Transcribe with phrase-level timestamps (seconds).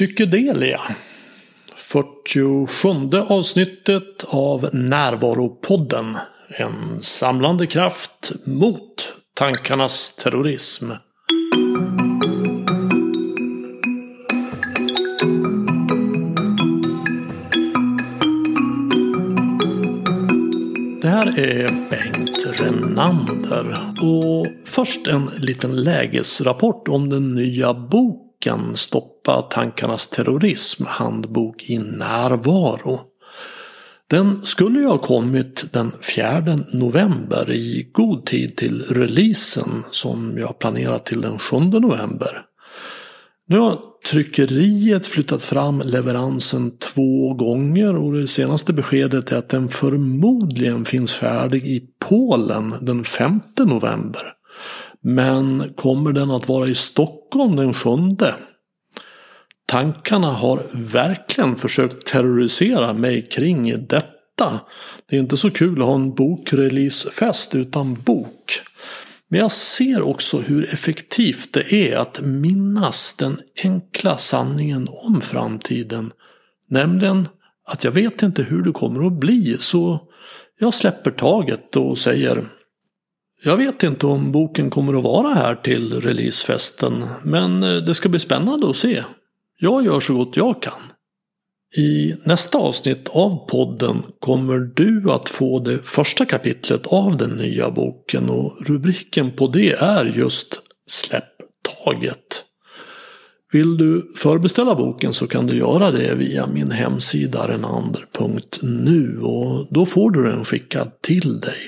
[0.00, 0.80] Psykedelia.
[1.76, 2.88] 47
[3.28, 6.16] avsnittet av Närvaropodden.
[6.48, 10.90] En samlande kraft mot tankarnas terrorism.
[21.02, 23.94] Det här är Bengt Renander.
[24.00, 28.76] Och först en liten lägesrapport om den nya boken
[29.30, 33.00] Stoppa tankarnas terrorism, handbok i närvaro.
[34.10, 40.58] Den skulle ju ha kommit den 4 november i god tid till releasen som jag
[40.58, 42.42] planerat till den 7 november.
[43.48, 43.78] Nu har
[44.10, 51.12] tryckeriet flyttat fram leveransen två gånger och det senaste beskedet är att den förmodligen finns
[51.12, 54.22] färdig i Polen den 5 november.
[55.02, 57.90] Men kommer den att vara i Stockholm den 7?
[59.70, 64.60] Tankarna har verkligen försökt terrorisera mig kring detta.
[65.06, 68.60] Det är inte så kul att ha en bokreleasefest utan bok.
[69.28, 76.12] Men jag ser också hur effektivt det är att minnas den enkla sanningen om framtiden.
[76.68, 77.28] Nämligen
[77.66, 80.08] att jag vet inte hur det kommer att bli så
[80.58, 82.44] jag släpper taget och säger
[83.42, 88.08] jag vet inte om boken kommer att vara här till releasefesten men eh, det ska
[88.08, 89.04] bli spännande att se.
[89.62, 90.82] Jag gör så gott jag kan.
[91.76, 97.70] I nästa avsnitt av podden kommer du att få det första kapitlet av den nya
[97.70, 101.24] boken och rubriken på det är just Släpp
[101.84, 102.44] taget.
[103.52, 109.86] Vill du förbeställa boken så kan du göra det via min hemsida renander.nu och då
[109.86, 111.58] får du den skickad till dig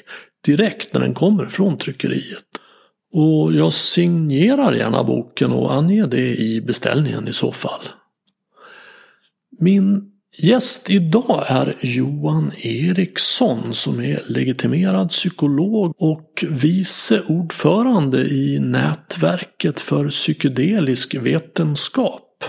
[0.44, 2.44] direkt när den kommer från tryckeriet.
[3.12, 7.80] Och jag signerar gärna boken och anger det i beställningen i så fall.
[9.58, 19.81] Min gäst idag är Johan Eriksson som är legitimerad psykolog och vice ordförande i Nätverket
[19.81, 22.44] för psykedelisk vetenskap.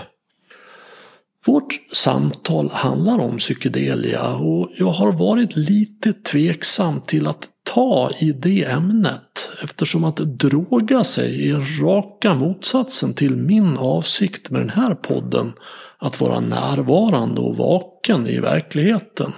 [1.46, 8.32] Vårt samtal handlar om psykedelia och jag har varit lite tveksam till att ta i
[8.32, 14.94] det ämnet eftersom att droga sig är raka motsatsen till min avsikt med den här
[14.94, 15.52] podden
[15.98, 19.32] att vara närvarande och vaken i verkligheten.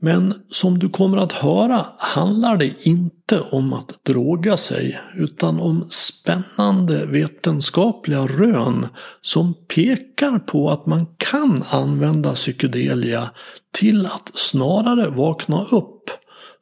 [0.00, 5.86] Men som du kommer att höra handlar det inte om att droga sig utan om
[5.90, 8.86] spännande vetenskapliga rön
[9.22, 13.30] som pekar på att man kan använda psykedelia
[13.72, 16.10] till att snarare vakna upp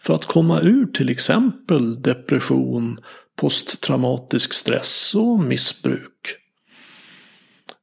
[0.02, 2.98] för att komma ur till exempel depression,
[3.36, 6.36] posttraumatisk stress och missbruk.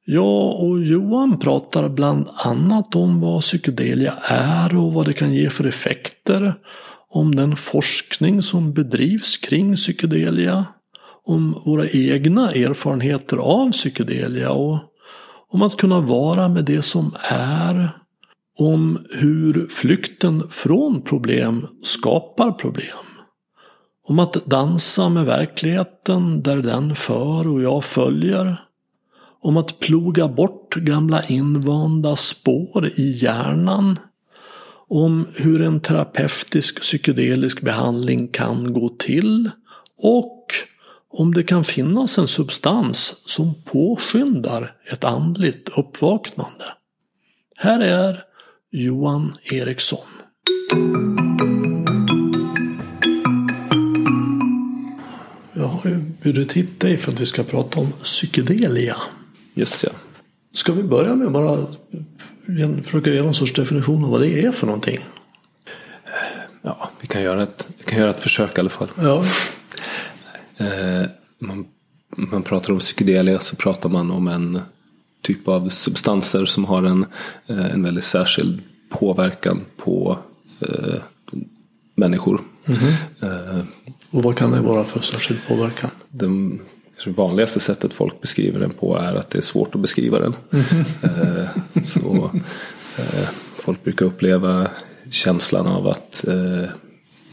[0.05, 5.49] Jag och Johan pratar bland annat om vad psykedelia är och vad det kan ge
[5.49, 6.55] för effekter.
[7.09, 10.65] Om den forskning som bedrivs kring psykedelia.
[11.25, 14.79] Om våra egna erfarenheter av psykedelia och
[15.49, 17.89] om att kunna vara med det som är.
[18.57, 23.05] Om hur flykten från problem skapar problem.
[24.07, 28.57] Om att dansa med verkligheten där den för och jag följer
[29.43, 33.99] om att ploga bort gamla invanda spår i hjärnan.
[34.87, 39.49] Om hur en terapeutisk psykedelisk behandling kan gå till.
[39.97, 40.45] Och
[41.09, 46.65] om det kan finnas en substans som påskyndar ett andligt uppvaknande.
[47.55, 48.23] Här är
[48.75, 50.05] Johan Eriksson.
[55.53, 58.97] Jag har ju bjudit hit dig för att vi ska prata om psykedelia.
[59.53, 59.89] Just ja.
[60.53, 61.67] Ska vi börja med bara
[62.83, 64.99] försöka göra en sorts definition av vad det är för någonting?
[66.61, 68.89] Ja, vi kan göra ett, vi kan göra ett försök i alla fall.
[68.97, 69.25] Ja.
[70.57, 71.65] Eh, man,
[72.17, 74.61] man pratar om psykedelia så pratar man om en
[75.23, 77.05] typ av substanser som har en,
[77.47, 80.17] eh, en väldigt särskild påverkan på
[80.61, 80.95] eh,
[81.95, 82.41] människor.
[82.65, 83.57] Mm -hmm.
[83.57, 83.63] eh,
[84.11, 85.89] Och vad kan det vara för särskild påverkan?
[86.09, 86.61] Den,
[87.05, 90.35] det vanligaste sättet folk beskriver den på är att det är svårt att beskriva den.
[90.51, 91.47] Mm.
[91.85, 92.31] så
[92.97, 94.67] eh, Folk brukar uppleva
[95.09, 96.25] känslan av att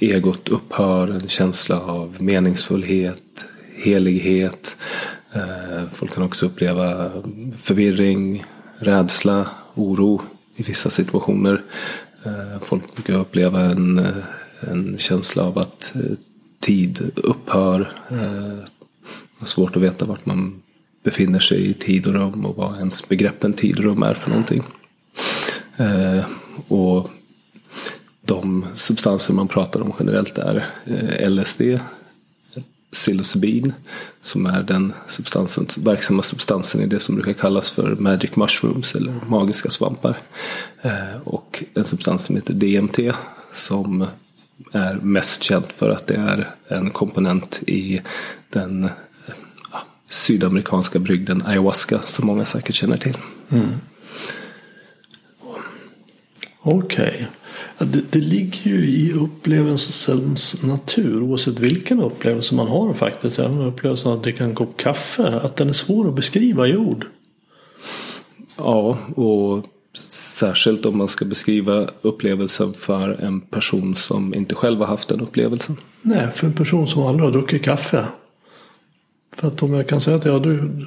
[0.00, 3.44] egot upphör, en känsla av meningsfullhet,
[3.76, 4.76] helighet.
[5.32, 7.10] Eh, folk kan också uppleva
[7.58, 8.44] förvirring,
[8.78, 10.22] rädsla, oro
[10.56, 11.62] i vissa situationer.
[12.24, 14.14] Eh, folk brukar uppleva en, eh,
[14.60, 15.94] en känsla av att
[16.60, 17.92] tid upphör.
[18.08, 20.62] Det är svårt att veta vart man
[21.02, 24.30] befinner sig i tid och rum och vad ens begreppen tid och rum är för
[24.30, 24.62] någonting.
[26.68, 27.10] Och
[28.22, 30.66] de substanser man pratar om generellt är
[31.28, 31.62] LSD,
[32.90, 33.72] psilocybin
[34.20, 39.14] som är den substansen, verksamma substansen i det som brukar kallas för magic mushrooms eller
[39.28, 40.18] magiska svampar.
[40.82, 42.98] Eh, och en substans som heter DMT
[43.52, 44.06] som
[44.72, 48.00] är mest känt för att det är en komponent i
[48.48, 48.90] den eh,
[49.70, 53.16] ah, sydamerikanska brygden ayahuasca som många säkert känner till.
[53.50, 53.68] Mm.
[56.62, 57.28] Okej.
[57.78, 57.88] Okay.
[57.92, 63.38] Det, det, ligger ju i upplevelsens natur oavsett vilken upplevelse man har faktiskt.
[63.38, 65.40] Även upplevelsen att dricka en kopp kaffe.
[65.42, 67.06] Att den är svår att beskriva i ord.
[68.56, 69.64] Ja, och
[70.10, 75.20] särskilt om man ska beskriva upplevelsen för en person som inte själv har haft den
[75.20, 75.76] upplevelsen.
[76.02, 78.04] Nej, för en person som aldrig har druckit kaffe.
[79.36, 80.86] För att om jag kan säga att ja, du,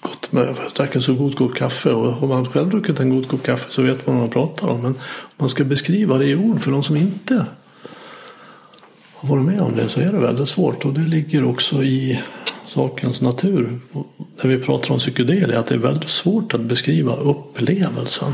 [0.00, 1.90] gott med att dricka så god kopp kaffe.
[1.90, 4.68] Och har man själv druckit en god kopp kaffe så vet man vad man pratar
[4.68, 4.82] om.
[4.82, 4.98] Men om
[5.36, 7.46] man ska beskriva det i ord för de som inte
[9.14, 10.84] har varit med om det så är det väldigt svårt.
[10.84, 12.22] Och det ligger också i
[12.66, 13.80] sakens natur.
[14.42, 18.32] När vi pratar om psykedelia att det är väldigt svårt att beskriva upplevelsen.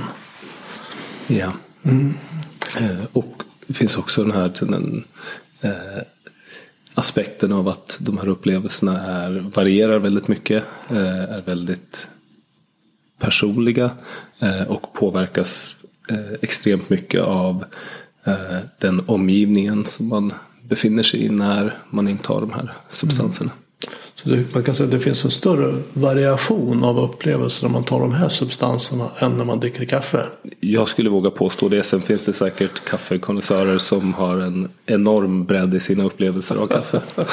[1.26, 1.52] Ja.
[1.82, 2.14] Mm.
[2.80, 5.04] Eh, och det finns också den här den,
[5.60, 5.70] eh,
[6.94, 10.64] aspekten av att de här upplevelserna är, varierar väldigt mycket.
[10.88, 12.08] Eh, är väldigt
[13.18, 13.90] personliga
[14.38, 15.76] eh, och påverkas
[16.08, 17.64] eh, extremt mycket av
[18.24, 20.32] eh, den omgivningen som man
[20.62, 23.50] befinner sig i när man intar de här substanserna.
[24.22, 27.84] Så det, man kan säga att det finns en större variation av upplevelser när man
[27.84, 30.26] tar de här substanserna än när man dricker kaffe.
[30.60, 31.82] Jag skulle våga påstå det.
[31.82, 37.00] Sen finns det säkert kaffekonnässörer som har en enorm bredd i sina upplevelser av kaffe.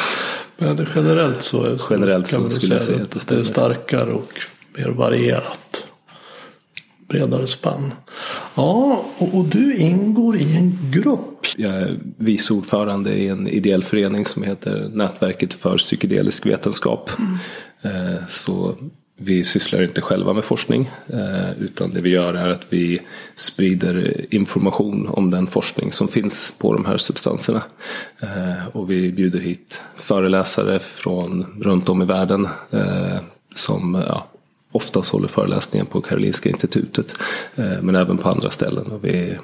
[0.57, 4.33] Men generellt så, är, generellt så skulle jag säga att det, det är starkare och
[4.75, 5.87] mer varierat
[7.07, 7.94] bredare spann.
[8.56, 11.45] Ja, och, och, du ingår i en grupp.
[11.57, 17.12] Jag är vice ordförande i en ideell förening som heter Nätverket för psykedelisk vetenskap.
[17.19, 17.38] Mm.
[17.81, 18.75] Eh, så
[19.19, 23.01] vi sysslar inte själva med forskning eh, utan det vi gör är att vi
[23.36, 27.63] sprider information om den forskning som finns på de här substanserna.
[28.21, 32.48] Eh, och vi bjuder hit föreläsare från runt om i världen
[33.56, 34.27] som ja,
[34.72, 37.16] oftast håller föreläsningar på Karolinska institutet.
[37.56, 38.86] Eh, men även på andra ställen.
[38.86, 39.38] Och vi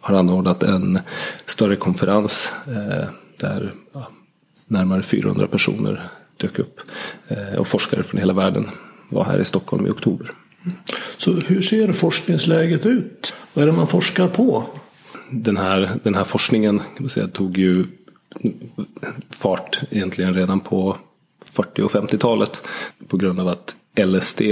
[0.00, 0.98] har anordnat en
[1.46, 3.72] större konferens eh, där
[4.66, 6.80] närmare 400 personer dök upp.
[7.28, 8.70] Eh, och forskare från hela världen
[9.08, 10.30] var här i Stockholm i oktober.
[11.16, 13.34] Så hur ser forskningsläget ut?
[13.54, 14.64] Vad är det man forskar på?
[15.30, 17.86] Den här, den här forskningen kan man säga, tog ju
[19.30, 20.96] fart egentligen redan på
[21.44, 22.62] 40 och 50-talet.
[23.08, 24.42] På grund av att LSD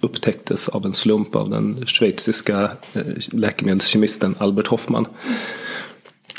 [0.00, 3.02] upptäcktes av en slump av den schweiziska eh,
[3.32, 5.06] läkemedelskemisten Albert Hoffman.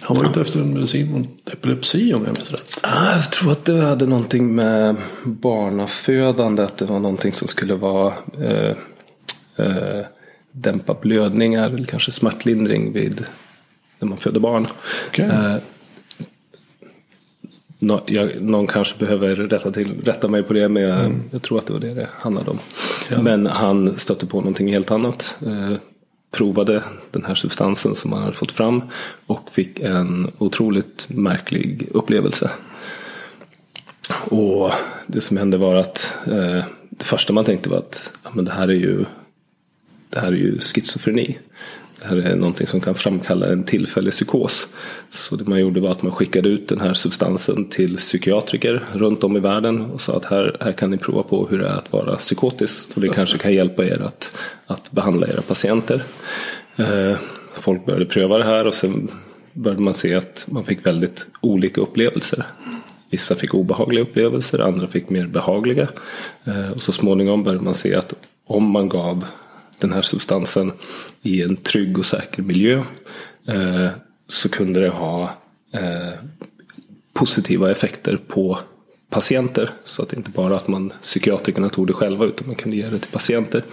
[0.02, 2.80] Han var ute efter en medicin mot epilepsi om jag minns rätt.
[2.84, 6.64] Ah, jag tror att det hade någonting med barnafödande.
[6.64, 8.76] Att det var någonting som skulle vara eh,
[9.56, 10.06] eh,
[10.52, 13.26] dämpa blödningar eller kanske smärtlindring vid
[14.00, 14.68] när man föder barn.
[15.10, 15.26] Okay.
[15.26, 15.56] Eh,
[17.84, 21.22] Nå, jag, någon kanske behöver rätta, till, rätta mig på det men jag, mm.
[21.32, 22.60] jag tror att det var det det handlade om.
[23.10, 23.22] Ja.
[23.22, 25.38] Men han stötte på någonting helt annat.
[25.46, 25.78] Eh,
[26.32, 28.82] provade den här substansen som han hade fått fram
[29.26, 32.52] och fick en otroligt märklig upplevelse.
[34.30, 34.72] Och
[35.08, 38.52] det som hände var att eh, det första man tänkte var att ja, men det
[38.52, 39.06] här är ju
[40.10, 41.38] det här är ju schizofreni.
[42.02, 44.68] Det här är någonting som kan framkalla en tillfällig psykos.
[45.10, 49.24] Så det man gjorde var att man skickade ut den här substansen till psykiatriker runt
[49.24, 51.74] om i världen och sa att här, här kan ni prova på hur det är
[51.74, 52.90] att vara psykotisk.
[52.96, 56.04] Och det kanske kan hjälpa er att, att behandla era patienter.
[56.76, 57.18] Eh,
[57.54, 59.12] folk började pröva det här och sen
[59.54, 62.46] började man se att man fick väldigt olika upplevelser.
[63.10, 65.88] Vissa fick obehagliga upplevelser, andra fick mer behagliga.
[66.44, 68.14] Eh, och så småningom började man se att
[68.46, 69.26] om man gav
[69.82, 70.72] den här substansen
[71.22, 72.84] i en trygg och säker miljö
[73.48, 73.88] eh,
[74.28, 75.24] så kunde det ha
[75.74, 76.14] eh,
[77.14, 78.60] positiva effekter på
[79.10, 79.70] patienter.
[79.84, 82.90] Så att det inte bara att man psykiatrikerna tog det själva utan man kunde ge
[82.90, 83.64] det till patienter.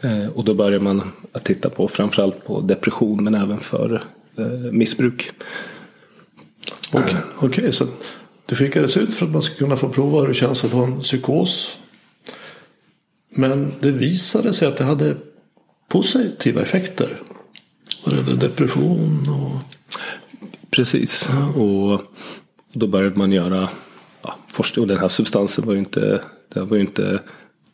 [0.00, 4.02] Eh, och då börjar man att titta på framförallt på depression men även för
[4.70, 5.30] missbruk.
[6.92, 7.86] Okej, okay, så
[8.46, 10.84] det skickades ut för att man ska kunna få prova hur det känns att ha
[10.84, 11.78] en psykos.
[13.34, 15.16] Men det visade sig att det hade
[15.92, 17.22] positiva effekter.
[18.04, 19.60] Var det depression och...
[20.70, 21.28] Precis.
[21.30, 21.62] Ja.
[21.62, 22.02] Och
[22.72, 23.68] då började man göra
[24.22, 24.82] ja, forskning.
[24.82, 26.20] Och den här substansen var ju inte
[26.54, 27.20] det var inte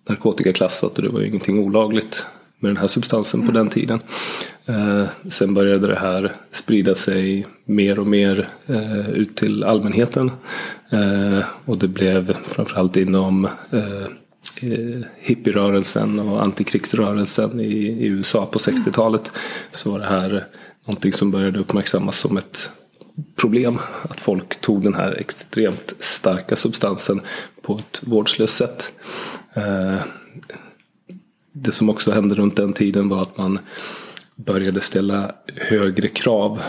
[0.08, 2.26] narkotikaklassat och det var ju ingenting olagligt
[2.58, 4.00] med den här substansen på den tiden.
[4.66, 10.30] Eh, sen började det här sprida sig mer och mer eh, ut till allmänheten.
[10.90, 13.48] Eh, och det blev framförallt inom
[14.62, 19.30] eh, hippierörelsen och antikrigsrörelsen i, i USA på 60-talet.
[19.72, 20.46] Så var det här
[20.86, 22.70] någonting som började uppmärksammas som ett
[23.36, 23.78] problem.
[24.02, 27.20] Att folk tog den här extremt starka substansen
[27.62, 28.92] på ett vårdslöst sätt.
[29.54, 29.96] Eh,
[31.52, 33.58] det som också hände runt den tiden var att man
[34.36, 36.62] började ställa högre krav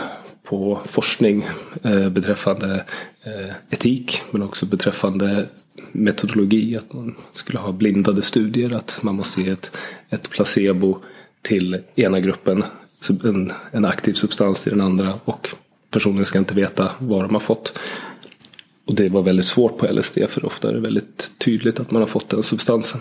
[0.44, 1.46] på forskning
[1.82, 2.84] eh, beträffande
[3.22, 5.46] eh, etik men också beträffande
[5.92, 6.76] metodologi.
[6.76, 9.76] Att man skulle ha blindade studier, att man måste ge ett,
[10.10, 10.98] ett placebo
[11.42, 12.64] till ena gruppen,
[13.24, 15.48] en, en aktiv substans till den andra och
[15.90, 17.78] personen ska inte veta vad de har fått.
[18.84, 22.02] Och det var väldigt svårt på LSD för ofta är det väldigt tydligt att man
[22.02, 23.00] har fått den substansen.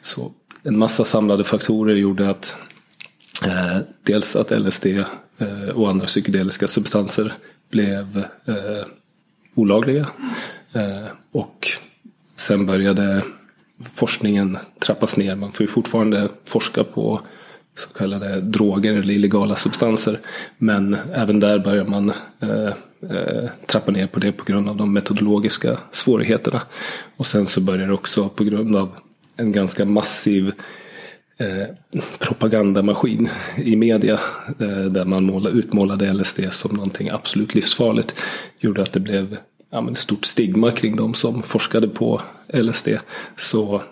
[0.00, 2.56] Så en massa samlade faktorer gjorde att
[3.44, 7.34] eh, dels att LSD eh, och andra psykedeliska substanser
[7.70, 8.86] blev eh,
[9.54, 10.08] olagliga.
[10.72, 11.68] Eh, och
[12.42, 13.22] sen började
[13.94, 15.34] forskningen trappas ner.
[15.34, 17.20] Man får ju fortfarande forska på
[17.74, 20.20] så kallade droger eller illegala substanser.
[20.58, 22.72] Men även där börjar man eh,
[23.10, 26.62] eh, trappa ner på det på grund av de metodologiska svårigheterna.
[27.16, 28.88] Och sen så börjar det också på grund av
[29.36, 30.52] en ganska massiv
[31.38, 34.20] eh, propagandamaskin i media.
[34.60, 38.14] Eh, där man måla, utmålade LSD som någonting absolut livsfarligt.
[38.58, 39.36] Gjorde att det blev
[39.72, 42.88] ja, ett stort stigma kring de som forskade på LSD.
[43.36, 43.82] Så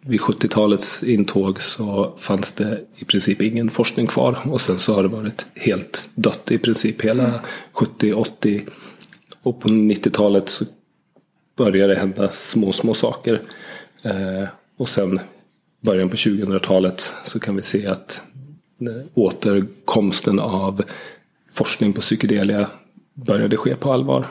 [0.00, 4.38] vid 70-talets intåg så fanns det i princip ingen forskning kvar.
[4.44, 7.40] Och sen så har det varit helt dött i princip hela
[7.72, 8.62] 70, 80
[9.42, 10.64] och på 90-talet så
[11.56, 13.42] började det hända små, små saker.
[14.02, 15.20] Eh, och sen
[15.80, 18.22] början på 2000-talet så kan vi se att
[19.14, 20.82] återkomsten av
[21.52, 22.70] forskning på psykedelia
[23.14, 24.26] började ske på allvar.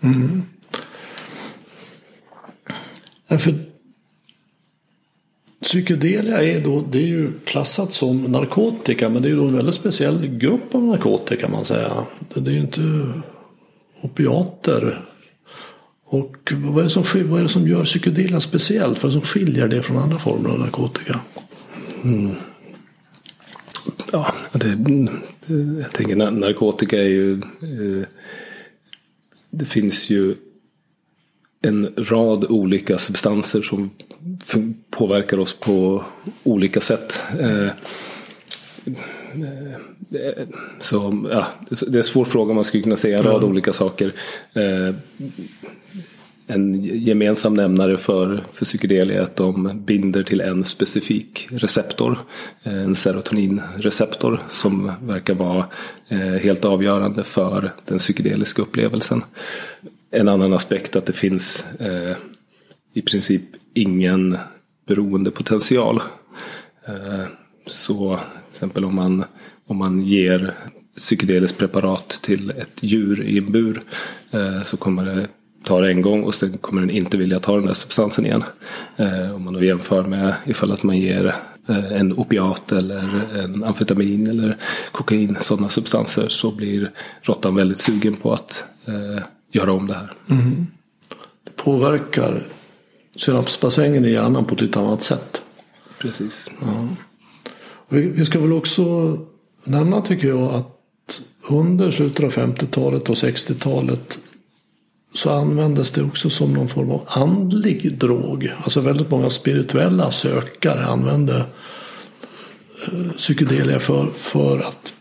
[0.00, 0.42] Mm.
[3.28, 3.54] För
[5.62, 9.56] psykedelia är, då, det är ju klassat som narkotika men det är ju då en
[9.56, 11.92] väldigt speciell grupp av narkotika kan man säga.
[12.34, 13.12] Det är ju inte
[14.02, 15.04] opiater.
[16.04, 19.02] Och vad är, det som, vad är det som gör psykedelia speciellt?
[19.02, 21.20] Vad är det som skiljer det från andra former av narkotika?
[22.04, 22.34] Mm.
[24.12, 24.78] Ja, det,
[25.82, 28.06] jag tänker narkotika är ju eh,
[29.58, 30.34] det finns ju
[31.62, 33.90] en rad olika substanser som
[34.90, 36.04] påverkar oss på
[36.42, 37.22] olika sätt.
[37.40, 37.72] Eh, eh,
[40.80, 44.12] så ja, det är en svår fråga, man skulle kunna säga en rad olika saker.
[44.52, 44.94] Eh,
[46.46, 52.18] en gemensam nämnare för, för psykedelia är att de binder till en specifik receptor.
[52.62, 55.66] Eh, en serotoninreceptor som verkar vara
[56.08, 59.22] eh, helt avgörande för den psykedeliska upplevelsen
[60.10, 62.16] en annan aspekt att det finns eh,
[62.92, 63.42] i princip
[63.74, 64.38] ingen
[64.86, 66.02] beroendepotential.
[66.88, 67.24] Eh,
[67.66, 69.24] så till exempel om man,
[69.66, 70.54] om man ger
[70.96, 73.82] psykedeliskt preparat till ett djur i en bur
[74.30, 75.28] eh, så kommer det
[75.66, 78.44] ta det en gång och sen kommer den inte vilja ta den där substansen igen.
[78.96, 81.34] Eh, om man då jämför med ifall att man ger
[81.68, 83.04] eh, en opiat eller
[83.44, 84.56] en amfetamin eller
[84.92, 86.90] kokain, sådana substanser, så blir
[87.22, 90.12] råttan väldigt sugen på att eh, göra om det här.
[90.30, 90.66] Mm.
[91.44, 92.42] Det påverkar
[93.16, 95.42] synapsbassängen i hjärnan på ett lite annat sätt.
[95.98, 96.54] Precis.
[96.60, 96.88] Ja.
[97.88, 99.18] Vi ska väl också
[99.64, 100.72] nämna tycker jag att
[101.50, 104.18] under slutet av 50-talet och 60-talet
[105.16, 108.52] så användes det också som någon form av andlig drog.
[108.62, 111.36] Alltså väldigt många spirituella sökare använde
[112.86, 114.94] eh, psykedelia för, för att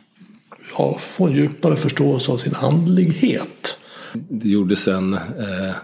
[0.78, 3.78] ja, få en djupare förståelse av sin andlighet.
[4.14, 5.76] Det gjordes en, eh,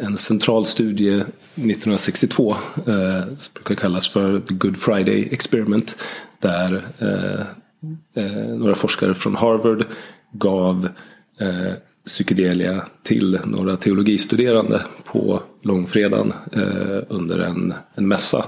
[0.00, 5.96] en central studie 1962 eh, som brukar kallas för The Good Friday Experiment.
[6.38, 7.40] Där eh,
[8.24, 9.84] eh några forskare från Harvard
[10.32, 10.88] gav
[11.40, 11.72] eh,
[12.08, 18.44] psykedelia till några teologistuderande på långfredagen eh, under en, en mässa.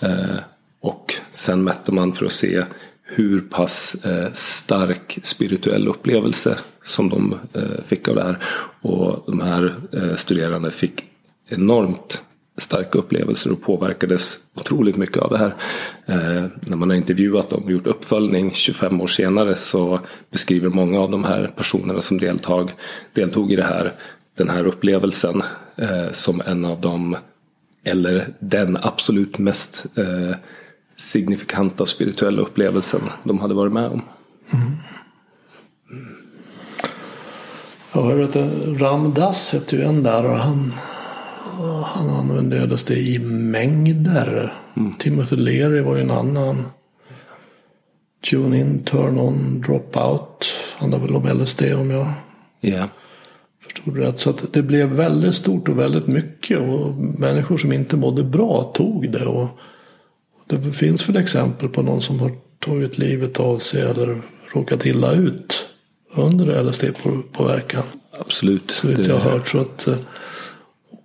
[0.00, 0.36] Eh,
[0.80, 2.64] och sen mätte man för att se
[3.02, 8.38] hur pass eh, stark spirituell upplevelse som de eh, fick av det här.
[8.80, 11.04] Och de här eh, studerande fick
[11.48, 12.22] enormt
[12.58, 15.54] starka upplevelser och påverkades otroligt mycket av det här.
[16.06, 21.00] Eh, när man har intervjuat dem och gjort uppföljning 25 år senare så beskriver många
[21.00, 22.74] av de här personerna som deltag,
[23.12, 23.92] deltog i det här,
[24.36, 25.42] den här upplevelsen
[25.76, 27.16] eh, som en av de,
[27.84, 30.36] eller den absolut mest eh,
[30.96, 34.02] signifikanta spirituella upplevelsen de hade varit med om.
[34.50, 34.66] Mm.
[35.90, 36.16] mm.
[37.96, 38.36] Ja, jag vet,
[38.80, 40.72] Ramdas hette ju en där och han,
[41.84, 44.54] han använde LSD i mängder.
[44.76, 44.92] Mm.
[44.92, 46.64] Timothy Leary var ju en annan.
[48.30, 50.46] Tune in, turn on, drop out.
[50.76, 52.12] Handlar väl om LSD om jag
[52.62, 52.88] yeah.
[53.62, 54.18] förstod rätt.
[54.18, 56.58] Så det blev väldigt stort och väldigt mycket.
[56.58, 59.26] Och människor som inte mådde bra tog det.
[59.26, 59.48] Och
[60.46, 64.22] det finns väl exempel på någon som har tagit livet av sig eller
[64.54, 65.66] råkat illa ut
[66.14, 67.82] under LSD-påverkan.
[68.20, 68.70] Absolut.
[68.70, 69.48] Så vitt jag har hört.
[69.48, 69.96] Så att, eh,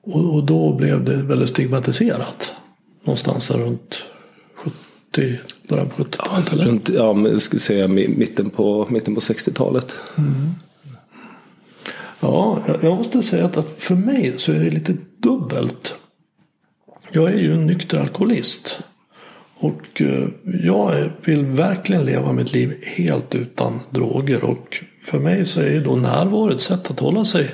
[0.04, 2.52] och, och, då blev det väldigt stigmatiserat.
[3.04, 3.96] Någonstans runt
[4.56, 9.98] 70, början på 70-talet ja, Runt, ja, jag skulle säga mitten på, mitten på 60-talet.
[10.18, 10.50] Mm.
[12.20, 15.96] Ja, jag måste säga att för mig så är det lite dubbelt.
[17.12, 18.80] Jag är ju en nykter alkoholist.
[19.56, 20.28] Och eh,
[20.64, 24.44] jag vill verkligen leva mitt liv helt utan droger.
[24.44, 27.52] Och för mig så är då närvaro ett sätt att hålla sig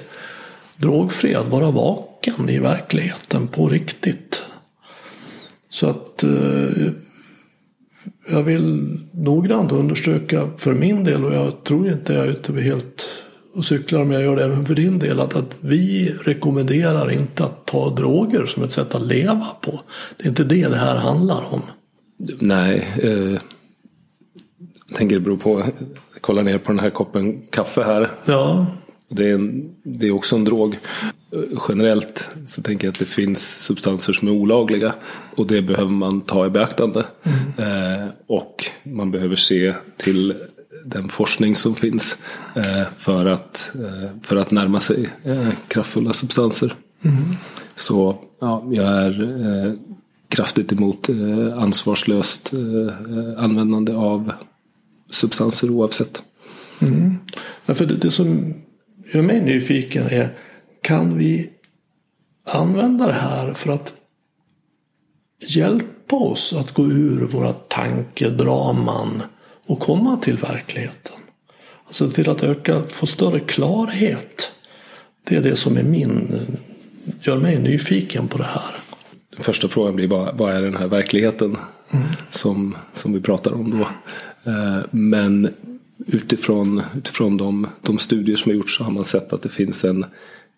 [0.77, 1.35] drogfri.
[1.35, 4.43] Att vara vaken i verkligheten på riktigt.
[5.69, 6.87] Så att eh,
[8.31, 13.09] jag vill noggrant understryka för min del och jag tror inte jag är ute helt
[13.53, 15.19] och cyklar om jag gör det även för din del.
[15.19, 19.81] Att, att vi rekommenderar inte att ta droger som ett sätt att leva på.
[20.17, 21.61] Det är inte det det här handlar om.
[22.39, 22.87] Nej.
[23.03, 23.37] Eh,
[24.87, 25.63] jag tänker det beror på.
[26.21, 28.11] Kolla ner på den här koppen kaffe här.
[28.25, 28.65] Ja.
[29.09, 30.77] Det är, en, det är också en drog.
[31.69, 34.95] Generellt så tänker jag att det finns substanser som är olagliga.
[35.35, 37.05] Och det behöver man ta i beaktande.
[37.23, 38.03] Mm.
[38.03, 40.33] Eh, och man behöver se till
[40.85, 42.17] den forskning som finns.
[42.55, 46.75] Eh, för, att, eh, för att närma sig eh, kraftfulla substanser.
[47.01, 47.35] Mm.
[47.75, 49.73] Så ja, jag är eh,
[50.27, 54.31] kraftigt emot eh, ansvarslöst eh, användande av
[55.09, 56.23] substanser oavsett.
[56.79, 57.15] Mm.
[57.65, 58.53] Ja, för det, det som
[59.13, 60.29] gör mig nyfiken är
[60.81, 61.49] kan vi
[62.45, 63.93] använda det här för att
[65.47, 69.21] hjälpa oss att gå ur våra tankedraman
[69.65, 71.15] och komma till verkligheten?
[71.85, 74.51] Alltså till att öka, få större klarhet.
[75.23, 76.41] Det är det som är min,
[77.21, 78.75] gör mig nyfiken på det här.
[79.29, 81.57] Den första frågan blir vad, vad är den här verkligheten
[81.91, 82.07] mm.
[82.29, 83.87] som, som vi pratar om då.
[84.51, 85.53] Eh, men
[86.05, 89.85] utifrån, utifrån de, de studier som har gjorts så har man sett att det finns
[89.85, 90.05] en,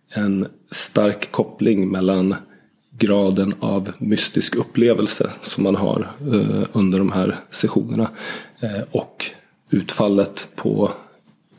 [0.09, 2.35] en stark koppling mellan
[2.97, 8.09] graden av mystisk upplevelse som man har eh, under de här sessionerna
[8.59, 9.25] eh, och
[9.69, 10.91] utfallet på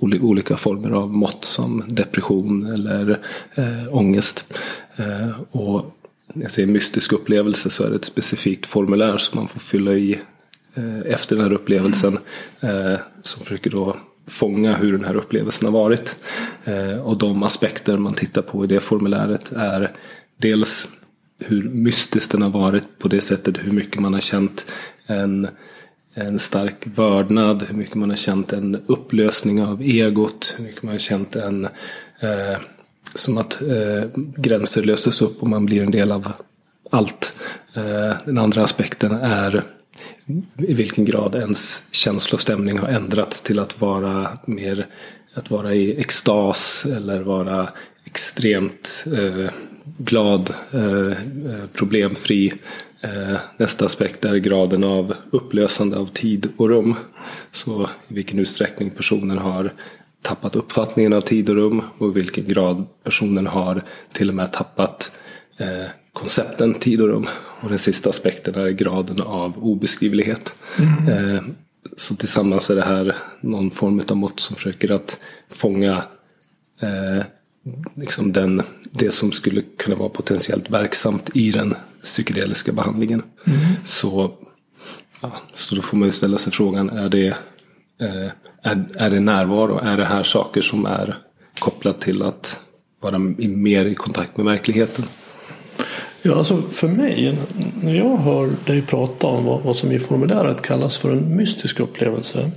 [0.01, 3.11] olika former av mått som depression eller
[3.55, 4.53] eh, ångest.
[4.97, 5.97] Eh, och
[6.35, 9.93] när jag säger mystisk upplevelse så är det ett specifikt formulär som man får fylla
[9.93, 10.21] i
[10.75, 12.19] Eh, efter den här upplevelsen.
[12.61, 16.17] Eh, som försöker då fånga hur den här upplevelsen har varit.
[16.65, 19.93] Eh, och de aspekter man tittar på i det formuläret är
[20.37, 20.89] dels
[21.39, 24.67] hur mystiskt den har varit på det sättet hur mycket man har känt
[25.07, 25.49] en,
[26.15, 30.93] en stark vördnad, hur mycket man har känt en upplösning av egot, hur mycket man
[30.93, 31.65] har känt en
[32.21, 32.59] eh,
[33.15, 36.33] som att eh, gränser löses upp och man blir en del av
[36.91, 37.37] allt.
[37.75, 39.65] Eh, den andra aspekten är
[40.59, 44.87] i vilken grad ens känslostämning har ändrats till att vara mer
[45.35, 47.69] att vara i extas eller vara
[48.05, 49.51] extremt eh,
[49.99, 52.53] glad, eh, eh problemfri.
[53.01, 56.95] Eh, nästa aspekt är graden av upplösande av tid och rum.
[57.53, 59.73] Så i vilken utsträckning personen har
[60.23, 64.53] tappat uppfattningen av tid och rum och i vilken grad personen har till och med
[64.53, 65.17] tappat
[65.57, 67.27] eh, koncepten tid och rum.
[67.61, 70.55] Och den sista aspekten är graden av obeskrivlighet.
[70.79, 71.09] Mm.
[71.09, 71.43] Eh,
[71.97, 75.19] så tillsammans är det här någon form av mått som försöker att
[75.51, 76.03] fånga
[76.81, 77.25] eh,
[77.95, 83.23] liksom den, det som skulle kunna vara potentiellt verksamt i den psykedeliska behandlingen.
[83.45, 83.59] Mm.
[83.85, 84.33] Så,
[85.21, 87.27] ja, så då får man ju ställa sig frågan, är det,
[88.01, 88.31] eh,
[88.63, 89.79] är, är det närvaro?
[89.83, 91.17] Är det här saker som är
[91.59, 92.61] kopplat till att
[93.01, 95.05] vara mer i kontakt med verkligheten?
[96.23, 97.39] Ja, alltså för mig,
[97.83, 101.81] när jag hör dig prata om vad, vad som i formuläret kallas för en mystisk
[101.81, 102.51] upplevelse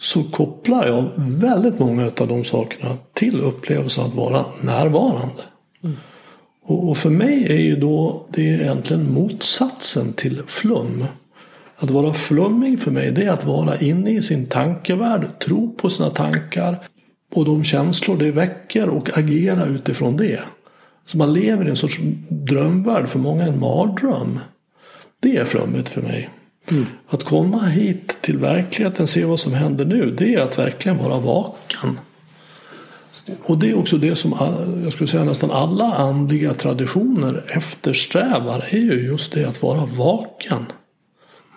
[0.00, 5.42] så kopplar jag väldigt många av de sakerna till upplevelsen att vara närvarande.
[5.84, 5.96] Mm.
[6.64, 11.04] Och, och, för mig är ju då det är egentligen motsatsen till flum.
[11.76, 15.90] Att vara flummig för mig det är att vara inne i sin tankevärld, tro på
[15.90, 16.78] sina tankar
[17.34, 20.40] och de känslor det väcker och agera utifrån det.
[21.06, 24.38] Så man lever i en sorts drömvärld, för många en mardröm.
[25.20, 26.30] Det är flummigt för mig.
[26.70, 26.86] Mm.
[27.08, 31.18] Att komma hit till verkligheten, se vad som händer nu, det är att verkligen vara
[31.18, 32.00] vaken.
[33.44, 34.34] Och det är också det som
[34.82, 38.64] jag skulle säga nästan alla andliga traditioner eftersträvar.
[38.70, 40.66] är ju just det att vara vaken.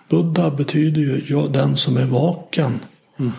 [0.08, 2.80] Buddha betyder ju den som är vaken.
[3.18, 3.32] Mm.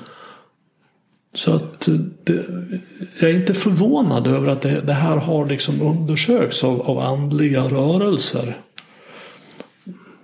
[1.34, 1.90] Så att
[2.24, 2.46] det,
[3.20, 7.64] jag är inte förvånad över att det, det här har liksom undersökts av, av andliga
[7.64, 8.58] rörelser.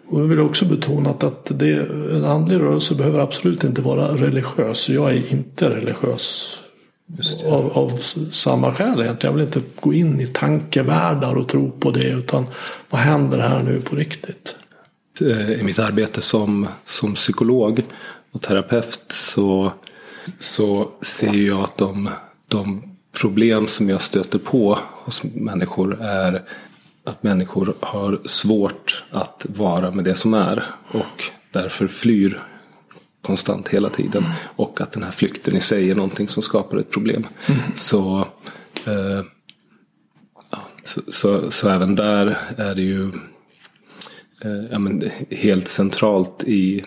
[0.08, 1.74] Och jag vill också betona att det,
[2.12, 4.90] en andlig rörelse behöver absolut inte vara religiös.
[4.90, 6.58] Jag är inte religiös.
[7.46, 7.90] Av, av,
[8.32, 9.18] samma skäl egentligen.
[9.22, 12.10] Jag vill inte gå in i tankevärldar och tro på det.
[12.10, 12.46] Utan
[12.90, 14.56] vad händer här nu på riktigt?
[15.60, 17.84] I mitt arbete som, som psykolog
[18.32, 19.74] och terapeut så,
[20.40, 22.10] så ser jag att de,
[22.48, 26.44] de problem som jag stöter på hos människor är
[27.04, 32.42] att människor har svårt att vara med det som är och därför flyr
[33.22, 34.24] konstant hela tiden.
[34.56, 37.28] Och att den här flykten i sig är någonting som skapar ett problem.
[37.46, 37.62] Mm.
[37.76, 38.28] Så,
[38.86, 39.24] eh,
[40.84, 43.04] så, så, så, även där är det ju
[44.42, 46.84] eh, ja, men helt centralt i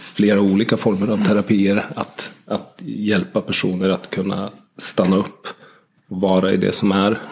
[0.00, 5.46] flera olika former av terapier att, att hjälpa personer att kunna stanna upp
[6.08, 7.22] och vara i det som är.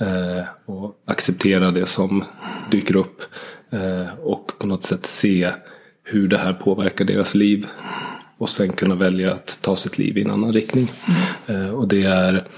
[0.00, 2.24] Eh, och acceptera det som
[2.70, 3.22] dyker upp.
[3.70, 5.50] Eh, och på något sätt se
[6.02, 7.66] hur det här påverkar deras liv.
[8.38, 10.90] Och sen kunna välja att ta sitt liv i en annan riktning.
[11.46, 12.48] Eh, och det är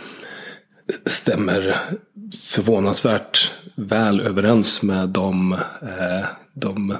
[1.07, 1.77] stämmer
[2.41, 6.97] förvånansvärt väl överens med de, eh, de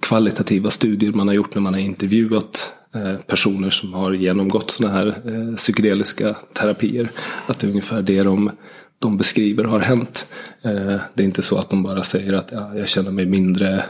[0.00, 4.94] kvalitativa studier man har gjort när man har intervjuat eh, personer som har genomgått sådana
[4.94, 7.08] här eh, psykedeliska terapier.
[7.46, 8.50] Att det är ungefär det de,
[8.98, 10.26] de beskriver har hänt.
[10.62, 13.84] Eh, det är inte så att de bara säger att ja, jag känner mig mindre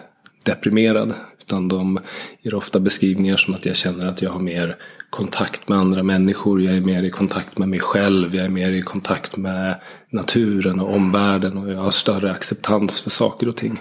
[0.44, 1.14] deprimerad.
[1.40, 1.98] Utan de
[2.42, 4.76] ger ofta beskrivningar som att jag känner att jag har mer
[5.10, 6.62] kontakt med andra människor.
[6.62, 8.34] Jag är mer i kontakt med mig själv.
[8.34, 11.58] Jag är mer i kontakt med naturen och omvärlden.
[11.58, 13.80] Och jag har större acceptans för saker och ting.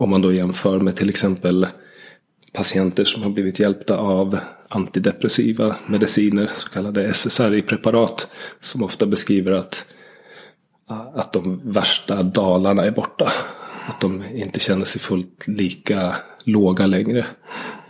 [0.00, 1.66] Om man då jämför med till exempel
[2.52, 8.28] patienter som har blivit hjälpta av antidepressiva mediciner, så kallade SSRI-preparat.
[8.60, 9.86] Som ofta beskriver att,
[11.14, 13.32] att de värsta dalarna är borta.
[13.86, 17.26] Att de inte känner sig fullt lika låga längre.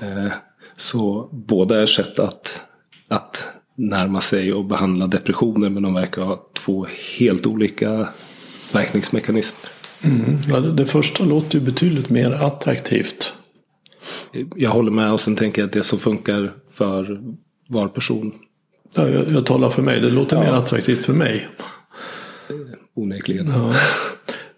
[0.00, 0.32] Eh,
[0.76, 2.60] så båda är sätt att,
[3.08, 6.86] att närma sig och behandla depressioner men de verkar ha två
[7.18, 8.08] helt olika
[8.72, 9.77] verkningsmekanismer.
[10.02, 10.38] Mm.
[10.48, 13.32] Ja, det, det första låter ju betydligt mer attraktivt.
[14.56, 17.20] Jag håller med och sen tänker jag att det som funkar för
[17.68, 18.32] var person.
[18.96, 20.42] Ja, jag, jag talar för mig, det låter ja.
[20.42, 21.48] mer attraktivt för mig.
[22.94, 23.48] Onekligen.
[23.48, 23.74] Ja.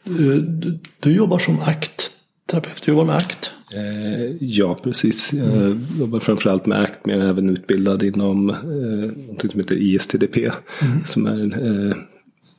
[0.04, 3.52] Du, du, du jobbar som aktterapeut, du jobbar med akt.
[3.72, 5.32] Eh, ja, precis.
[5.32, 5.86] Jag mm.
[5.98, 8.56] jobbar framförallt med ACT men jag är även utbildad inom eh,
[9.28, 10.36] något som heter ISTDP.
[10.36, 11.04] Mm.
[11.06, 11.96] Som är en eh,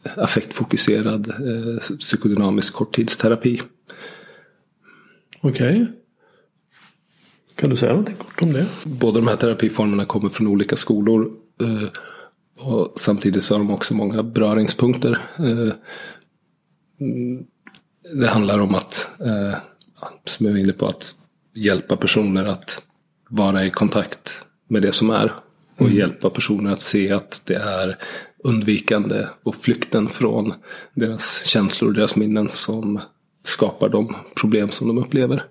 [0.03, 3.61] affektfokuserad eh, psykodynamisk korttidsterapi.
[5.41, 5.81] Okej.
[5.81, 5.85] Okay.
[7.55, 8.65] Kan du säga någonting kort om det?
[8.83, 11.31] Båda de här terapiformerna kommer från olika skolor.
[11.61, 11.89] Eh,
[12.57, 15.19] och samtidigt så har de också många beröringspunkter.
[15.37, 15.73] Eh,
[18.13, 19.57] det handlar om att eh,
[20.25, 21.15] som jag var inne på, att
[21.55, 22.83] hjälpa personer att
[23.29, 25.33] vara i kontakt med det som är.
[25.75, 25.97] Och mm.
[25.97, 27.97] hjälpa personer att se att det är
[28.43, 30.53] undvikande och flykten från
[30.93, 32.99] deras känslor och deras minnen som
[33.43, 35.45] skapar de problem som de upplever.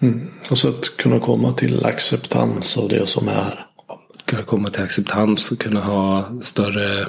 [0.00, 0.20] Mm.
[0.48, 3.66] Alltså att kunna komma till acceptans av det som är.
[3.88, 7.08] Att kunna komma till acceptans och kunna ha större,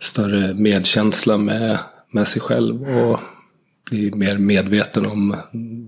[0.00, 1.78] större medkänsla med,
[2.10, 2.82] med sig själv.
[2.82, 3.20] Och
[3.90, 5.36] bli mer medveten om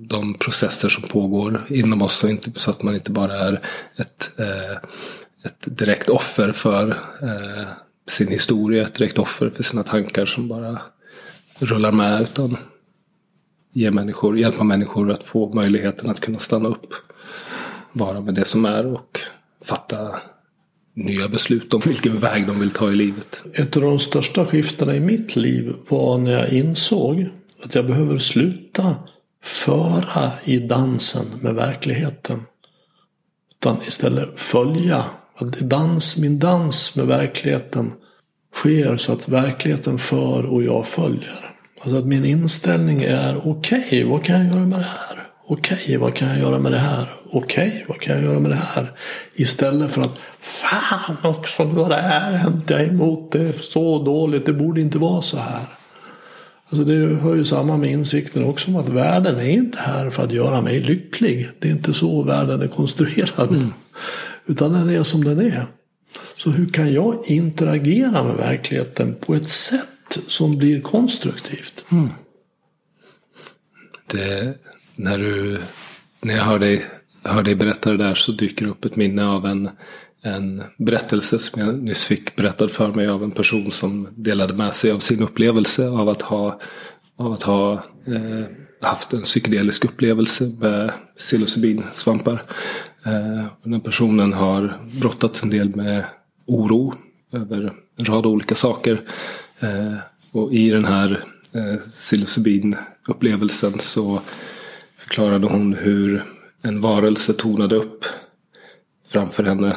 [0.09, 2.24] de processer som pågår inom oss.
[2.24, 3.61] Och inte, så att man inte bara är
[3.96, 4.76] ett, eh,
[5.44, 6.90] ett direkt offer för
[7.22, 7.66] eh,
[8.09, 10.79] sin historia, ett direkt offer för sina tankar som bara
[11.59, 12.23] rullar med.
[12.23, 12.57] Utan
[13.73, 16.95] ge människor, hjälpa människor att få möjligheten att kunna stanna upp.
[17.92, 19.21] Vara med det som är och
[19.64, 20.14] fatta
[20.95, 23.45] nya beslut om vilken väg de vill ta i livet.
[23.53, 27.29] Ett av de största skiftena i mitt liv var när jag insåg
[27.62, 28.97] att jag behöver sluta
[29.42, 32.42] föra i dansen med verkligheten.
[33.59, 35.05] Utan istället följa.
[35.38, 37.92] Att dans, min dans med verkligheten
[38.55, 41.57] sker så att verkligheten för och jag följer.
[41.81, 45.27] Alltså att min inställning är okej, okay, vad kan jag göra med det här?
[45.49, 47.14] Okej, okay, vad kan jag göra med det här?
[47.31, 48.92] Okej, okay, vad kan jag göra med det här?
[49.35, 52.70] Istället för att Fan också, nu har det här hänt.
[52.70, 53.53] Jag är emot det.
[53.62, 54.46] Så dåligt.
[54.46, 55.62] Det borde inte vara så här.
[56.70, 60.22] Alltså det hör ju samman med insikten också om att världen är inte här för
[60.22, 61.49] att göra mig lycklig.
[61.59, 63.51] Det är inte så världen är konstruerad.
[63.51, 63.72] Mm.
[64.46, 65.66] Utan den är som den är.
[66.37, 71.85] Så hur kan jag interagera med verkligheten på ett sätt som blir konstruktivt?
[71.88, 72.09] Mm.
[74.12, 74.59] Det,
[74.96, 75.61] när, du,
[76.20, 76.85] när jag hör dig,
[77.24, 79.70] hör dig berätta det där så dyker upp ett minne av en,
[80.22, 84.74] en berättelse som jag nyss fick berättad för mig av en person som delade med
[84.74, 86.61] sig av sin upplevelse av att ha,
[87.16, 87.72] av att ha
[88.06, 88.46] eh,
[88.80, 92.42] haft en psykedelisk upplevelse med psilocybinsvampar.
[93.07, 96.05] Eh, den personen har brottats en del med
[96.47, 96.95] oro
[97.33, 99.03] över en rad olika saker.
[99.61, 99.95] Eh,
[100.33, 104.21] och i den här eh, psilocybinupplevelsen så
[104.99, 106.25] förklarade hon hur
[106.62, 108.05] en varelse tonade upp
[109.09, 109.77] framför henne.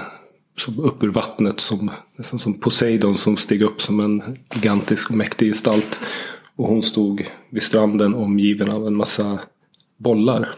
[0.58, 5.15] Som upp ur vattnet som, nästan som Poseidon som steg upp som en gigantisk och
[5.15, 6.00] mäktig gestalt.
[6.56, 9.39] Och hon stod vid stranden omgiven av en massa
[9.98, 10.50] bollar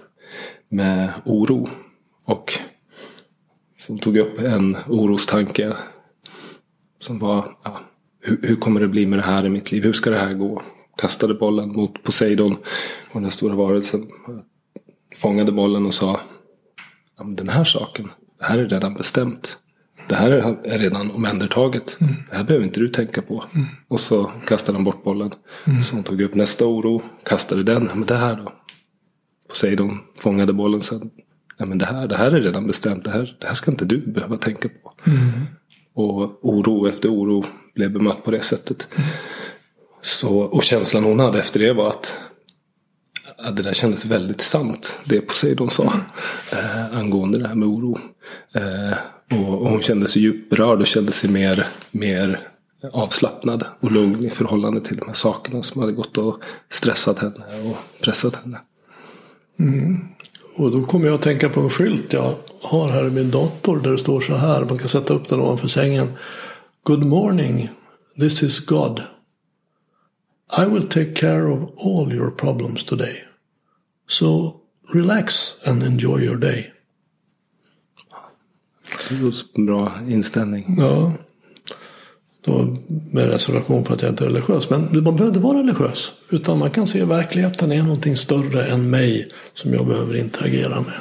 [0.70, 1.70] med oro.
[2.26, 2.60] Och
[3.86, 5.74] som tog upp en orostanke.
[7.00, 7.80] Som var, ja,
[8.20, 9.84] hur, hur, kommer det bli med det här i mitt liv?
[9.84, 10.62] Hur ska det här gå?
[10.98, 12.58] Kastade bollen mot Poseidon.
[13.14, 14.08] Och den stora varelsen
[15.22, 16.20] fångade bollen och sa
[17.18, 19.58] ja, den här saken, det här är redan bestämt.
[20.08, 20.32] Det här
[20.64, 21.98] är redan omhändertaget.
[22.02, 22.14] Mm.
[22.30, 23.44] Det här behöver inte du tänka på.
[23.56, 23.68] Mm.
[23.88, 25.34] Och så kastade han bort bollen.
[25.68, 25.84] Mm.
[25.84, 27.84] Så hon tog upp nästa oro, kastade den.
[27.84, 28.54] Men det här då?
[29.50, 30.82] Poseidon fångade bollen.
[30.92, 31.02] och
[31.62, 33.04] Nej, men det, här, det här är redan bestämt.
[33.04, 34.94] Det här, det här ska inte du behöva tänka på.
[35.08, 35.30] Mm.
[35.94, 37.46] Och oro efter oro
[37.76, 38.88] blev bemött på det sättet.
[38.96, 39.10] Mm.
[40.02, 42.18] Så, och känslan hon hade efter det var att
[43.38, 45.94] att det där kändes väldigt sant, det Poseidon sa.
[46.52, 48.00] Eh, angående det här med oro.
[48.54, 48.98] Eh,
[49.40, 52.40] och, och, hon kände sig djupt berörd och kände sig mer, mer
[52.92, 57.70] avslappnad och lugn i förhållande till de här sakerna som hade gått och stressat henne
[57.70, 58.60] och pressat henne.
[59.60, 60.00] Mm.
[60.56, 63.80] Och då kommer jag att tänka på en skylt jag har här i min dator
[63.80, 64.66] där det står så här.
[64.66, 66.08] Man kan sätta upp den ovanför sängen.
[66.84, 67.70] Good morning,
[68.20, 69.02] this is God.
[70.58, 73.24] I will take care of all your problems today.
[74.08, 74.56] So
[74.94, 76.74] relax and enjoy your day.
[79.56, 80.76] Bra inställning.
[80.78, 81.14] Ja.
[82.46, 82.76] Då
[83.12, 84.70] med reservation för att jag inte är religiös.
[84.70, 86.14] Men man behöver inte vara religiös.
[86.30, 90.76] Utan man kan se att verkligheten är någonting större än mig som jag behöver interagera
[90.76, 91.00] med.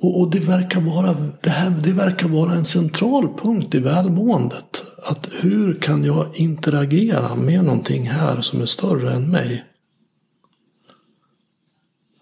[0.00, 4.84] Och, och, det, verkar vara, det, här, det verkar vara en central punkt i välmåendet.
[5.02, 9.64] Att hur kan jag interagera med någonting här som är större än mig?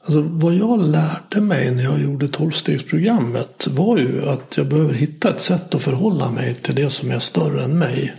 [0.06, 5.30] Alltså, vad jag lärde mig när jag gjorde tolvstegsprogrammet var ju att jag behöver hitta
[5.30, 8.14] ett sätt att förhålla mig till det som är större än mig.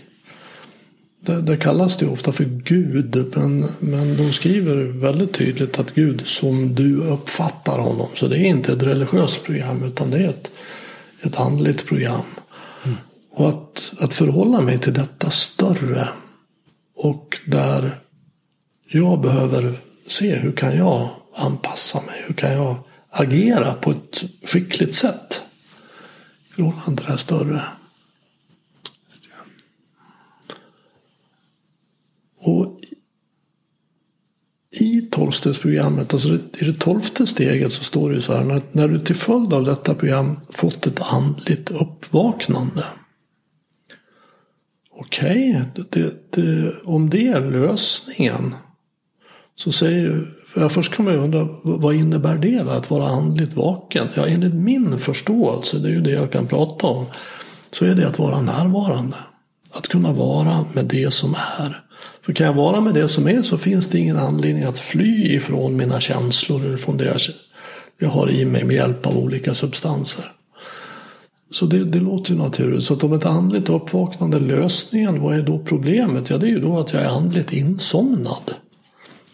[1.19, 6.21] Det, det kallas det ofta för Gud, men, men de skriver väldigt tydligt att Gud
[6.27, 8.07] som du uppfattar honom.
[8.13, 10.51] Så det är inte ett religiöst program utan det är ett,
[11.21, 12.25] ett andligt program.
[12.85, 12.97] Mm.
[13.31, 16.07] Och att, att förhålla mig till detta större
[16.95, 17.99] och där
[18.87, 19.75] jag behöver
[20.07, 22.23] se hur kan jag anpassa mig?
[22.27, 22.77] Hur kan jag
[23.09, 25.41] agera på ett skickligt sätt?
[26.49, 27.61] I förhållande till det här större.
[32.39, 32.81] Och
[34.71, 38.43] i tolvstegsprogrammet, alltså i det tolfte steget så står det ju så här.
[38.43, 42.83] När, när du till följd av detta program fått ett andligt uppvaknande.
[44.91, 48.55] Okej, okay, om det är lösningen
[49.55, 50.27] så säger
[50.59, 54.07] Ja, först kan man ju undra vad innebär det då, att vara andligt vaken?
[54.13, 57.05] Ja, enligt min förståelse, det är ju det jag kan prata om,
[57.71, 59.17] så är det att vara närvarande.
[59.71, 61.83] Att kunna vara med det som är.
[62.21, 65.35] För kan jag vara med det som är så finns det ingen anledning att fly
[65.35, 67.17] ifrån mina känslor eller från det
[67.99, 70.25] jag, har i mig med hjälp av olika substanser.
[71.51, 72.83] Så det, det låter ju naturligt.
[72.83, 76.29] Så att om ett andligt uppvaknande är lösningen, vad är då problemet?
[76.29, 78.53] Ja, det är ju då att jag är andligt insomnad.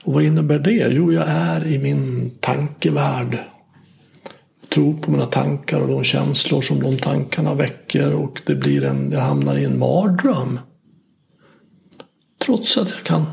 [0.04, 0.88] Och vad innebär det?
[0.92, 3.38] Jo, jag är i min tankevärld.
[4.70, 9.12] Tror på mina tankar och de känslor som de tankarna väcker och det blir en,
[9.12, 10.60] jag hamnar i en mardröm.
[12.46, 13.26] Trots att jag kan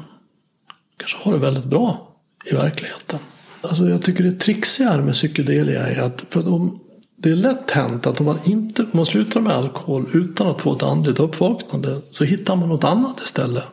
[0.96, 2.16] kanske ha det väldigt bra
[2.50, 3.18] i verkligheten.
[3.60, 6.80] Alltså jag tycker det trixiga med psykedelia är att för de,
[7.16, 10.60] det är lätt hänt att om man, inte, om man slutar med alkohol utan att
[10.60, 13.64] få ett andligt uppvaknande så hittar man något annat istället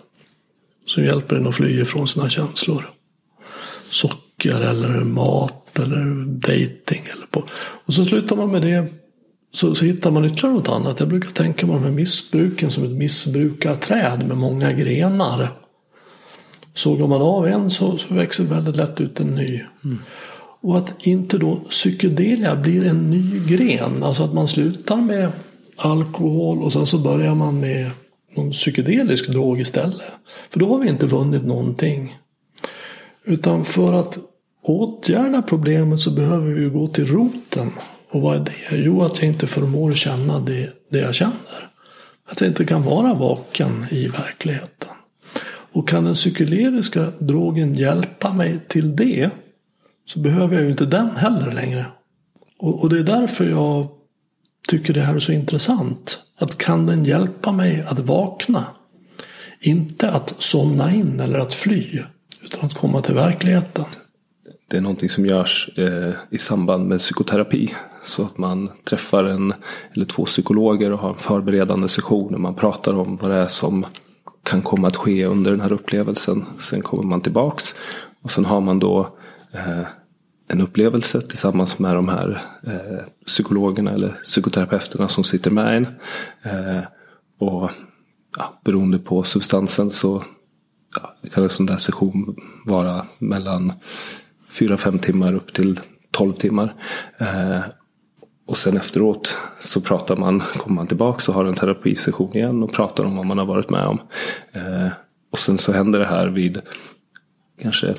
[0.87, 2.89] som hjälper en att fly ifrån sina känslor.
[3.89, 7.01] Socker eller mat eller dating.
[7.13, 7.43] Eller på.
[7.85, 8.85] Och så slutar man med det.
[9.53, 10.99] Så, så hittar man ytterligare något annat.
[10.99, 15.49] Jag brukar tänka på de här missbruken som ett missbrukarträd med många grenar.
[16.73, 19.61] sågar man av en så, så växer väldigt lätt ut en ny.
[19.83, 19.97] Mm.
[20.61, 24.03] Och att inte då psykedelia blir en ny gren.
[24.03, 25.31] Alltså att man slutar med
[25.75, 27.91] alkohol och sen så börjar man med
[28.37, 30.13] någon psykedelisk drog istället.
[30.49, 32.17] För då har vi inte vunnit någonting.
[33.23, 34.17] Utan för att
[34.63, 37.71] åtgärda problemet så behöver vi gå till roten.
[38.09, 38.77] Och vad är det?
[38.77, 41.69] Jo, att jag inte förmår känna det, det jag känner.
[42.29, 44.89] Att jag inte kan vara vaken i verkligheten.
[45.71, 49.29] Och kan den psykedeliska drogen hjälpa mig till det
[50.05, 51.85] så behöver jag ju inte den heller längre.
[52.59, 53.87] Och, och det är därför jag
[54.67, 56.19] tycker det här är så intressant.
[56.39, 58.65] Att kan den hjälpa mig att vakna?
[59.59, 61.99] Inte att somna in eller att fly.
[62.41, 63.85] Utan att komma till verkligheten.
[64.69, 67.73] Det är någonting som görs eh, i samband med psykoterapi.
[68.03, 69.53] Så att man träffar en
[69.93, 72.33] eller två psykologer och har en förberedande session.
[72.33, 73.85] Och man pratar om vad det är som
[74.43, 76.45] kan komma att ske under den här upplevelsen.
[76.59, 77.75] Sen kommer man tillbaks.
[78.23, 79.17] Och sen har man då
[79.51, 79.81] eh,
[80.47, 85.85] en upplevelse tillsammans med de här eh, psykologerna eller psykoterapeuterna som sitter med en.
[86.43, 86.83] Eh,
[87.39, 87.71] och
[88.37, 90.23] ja, beroende på substansen så
[90.95, 93.73] ja, kan en sån där session vara mellan
[94.51, 95.79] 4-5 timmar upp till
[96.11, 96.73] 12 timmar.
[97.17, 97.59] Eh,
[98.47, 102.73] och sen efteråt så pratar man, kommer man tillbaka och har en terapisession igen och
[102.73, 103.99] pratar om vad man har varit med om.
[104.51, 104.87] Eh,
[105.31, 106.61] och sen så händer det här vid
[107.61, 107.95] kanske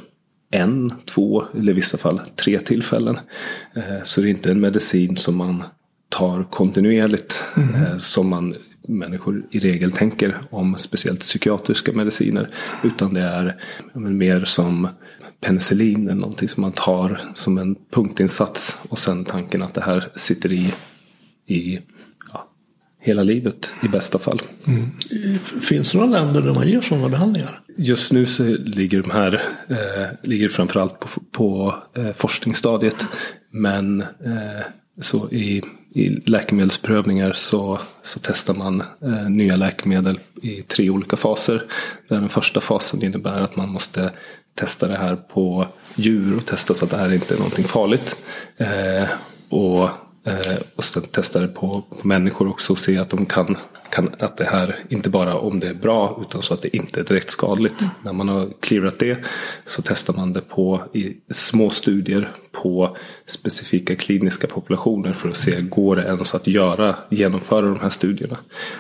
[0.51, 3.19] en, två eller i vissa fall tre tillfällen.
[3.75, 5.63] Eh, så det är inte en medicin som man
[6.09, 7.43] tar kontinuerligt.
[7.57, 8.01] Mm.
[8.01, 8.55] Som man
[8.89, 12.49] människor i regel tänker om speciellt psykiatriska mediciner.
[12.85, 13.57] Utan det är
[13.95, 14.89] mer som
[15.41, 18.77] penicillin eller någonting som man tar som en punktinsats.
[18.89, 20.75] Och sen tanken att det här sitter i,
[21.47, 21.79] i
[23.01, 24.43] hela livet i bästa fall.
[24.67, 24.91] Mm.
[25.41, 27.61] Finns det några länder där man ger sådana behandlingar?
[27.77, 33.07] Just nu så ligger de här eh, ligger framförallt på, på eh, forskningsstadiet.
[33.51, 34.65] Men eh,
[35.01, 35.63] så i,
[35.95, 41.65] i läkemedelsprövningar så, så testar man eh, nya läkemedel i tre olika faser.
[42.09, 44.11] Där den första fasen innebär att man måste
[44.55, 48.17] testa det här på djur och testa så att det här inte är någonting farligt.
[48.57, 49.09] Eh,
[49.49, 49.91] och,
[50.77, 53.57] och sen testa det på, på, människor också och se att de kan,
[53.91, 57.01] kan, att det här inte bara om det är bra utan så att det inte
[57.01, 57.81] är direkt skadligt.
[57.81, 57.93] Mm.
[58.03, 59.19] När man har clearat det
[59.65, 65.61] så testar man det på i små studier på specifika kliniska populationer för att se
[65.61, 68.39] går det ens att göra, genomföra de här studierna.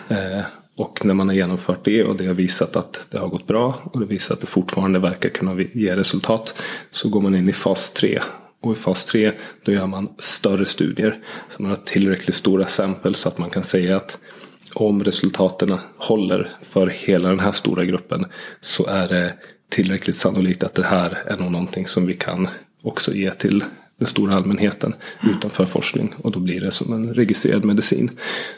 [0.08, 0.44] Eh,
[0.76, 3.74] och när man har genomfört det och det har visat att det har gått bra
[3.92, 6.54] och det visar att det fortfarande verkar kunna ge resultat
[6.90, 8.20] så går man in i fas 3.
[8.60, 9.32] Och i fas 3
[9.64, 11.18] då gör man större studier.
[11.50, 14.18] Så man har tillräckligt stora sample så att man kan säga att
[14.74, 18.26] om resultaten håller för hela den här stora gruppen
[18.60, 19.34] så är det
[19.68, 22.48] tillräckligt sannolikt att det här är någonting som vi kan
[22.82, 23.64] också ge till
[23.98, 26.14] den stora allmänheten utanför forskning.
[26.22, 28.10] Och då blir det som en registrerad medicin.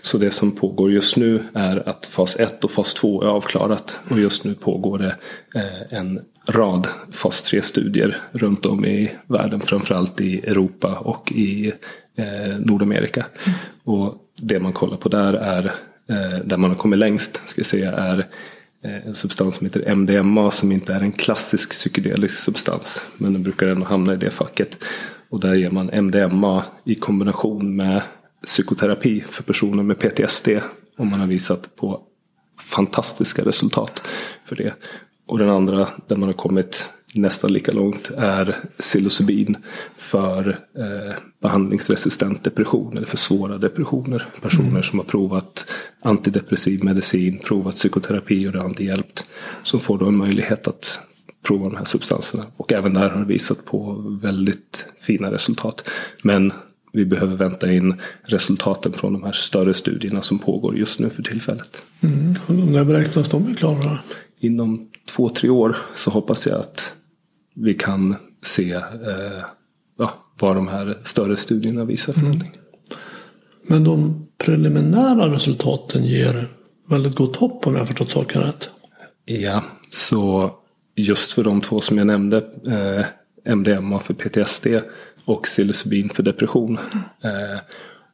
[0.03, 4.01] Så det som pågår just nu är att fas 1 och fas 2 är avklarat.
[4.09, 5.17] Och just nu pågår det
[5.55, 9.61] eh, en rad fas 3-studier runt om i världen.
[9.61, 11.73] Framförallt i Europa och i
[12.17, 13.27] eh, Nordamerika.
[13.85, 15.65] Och det man kollar på där är,
[16.09, 18.27] eh, där man har kommit längst, ska jag säga, är
[18.83, 23.03] en substans som heter MDMA som inte är en klassisk psykedelisk substans.
[23.17, 24.79] Men den brukar ändå hamna i det facket.
[25.31, 28.03] Och där ger man MDMA i kombination med
[28.47, 30.49] psykoterapi för personer med PTSD.
[30.99, 32.01] Och man har visat på
[32.61, 34.03] fantastiska resultat
[34.45, 34.75] för det.
[35.27, 39.57] Och den andra där man har kommit nästan lika långt är psilocybin
[39.97, 44.27] för eh, behandlingsresistent depression eller för svåra depressioner.
[44.43, 44.83] Personer mm.
[44.83, 45.71] som har provat
[46.03, 49.25] antidepressiv medicin, provat psykoterapi och det har inte hjälpt.
[49.63, 51.01] Som får då en möjlighet att
[51.43, 52.47] prova de här substanserna.
[52.57, 55.89] Och även där har det visat på väldigt fina resultat.
[56.23, 56.53] Men
[56.93, 61.23] vi behöver vänta in resultaten från de här större studierna som pågår just nu för
[61.23, 61.83] tillfället.
[62.01, 62.35] Mm.
[62.73, 63.99] När beräknas de bli klara?
[64.41, 66.95] Inom två, tre år så hoppas jag att
[67.55, 69.45] vi kan se eh,
[69.99, 72.33] ja, vad de här större studierna visar för mm.
[72.33, 72.61] någonting.
[73.69, 76.49] Men de preliminära resultaten ger
[76.89, 78.71] väldigt gott hopp om jag förstått saken rätt.
[79.25, 80.53] Ja, så
[80.95, 82.37] just för de två som jag nämnde.
[82.67, 83.07] Eh,
[83.45, 84.67] MDMA för PTSD
[85.25, 86.79] och psilocybin för depression.
[87.25, 87.61] Eh,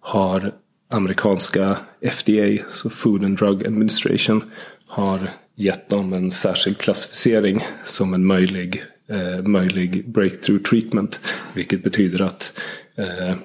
[0.00, 0.52] har
[0.90, 4.44] amerikanska FDA, så Food and Drug Administration,
[4.86, 5.20] har
[5.54, 11.20] gett dem en särskild klassificering som en möjlig, eh, möjlig breakthrough treatment.
[11.54, 12.52] Vilket betyder att
[12.96, 13.36] eh,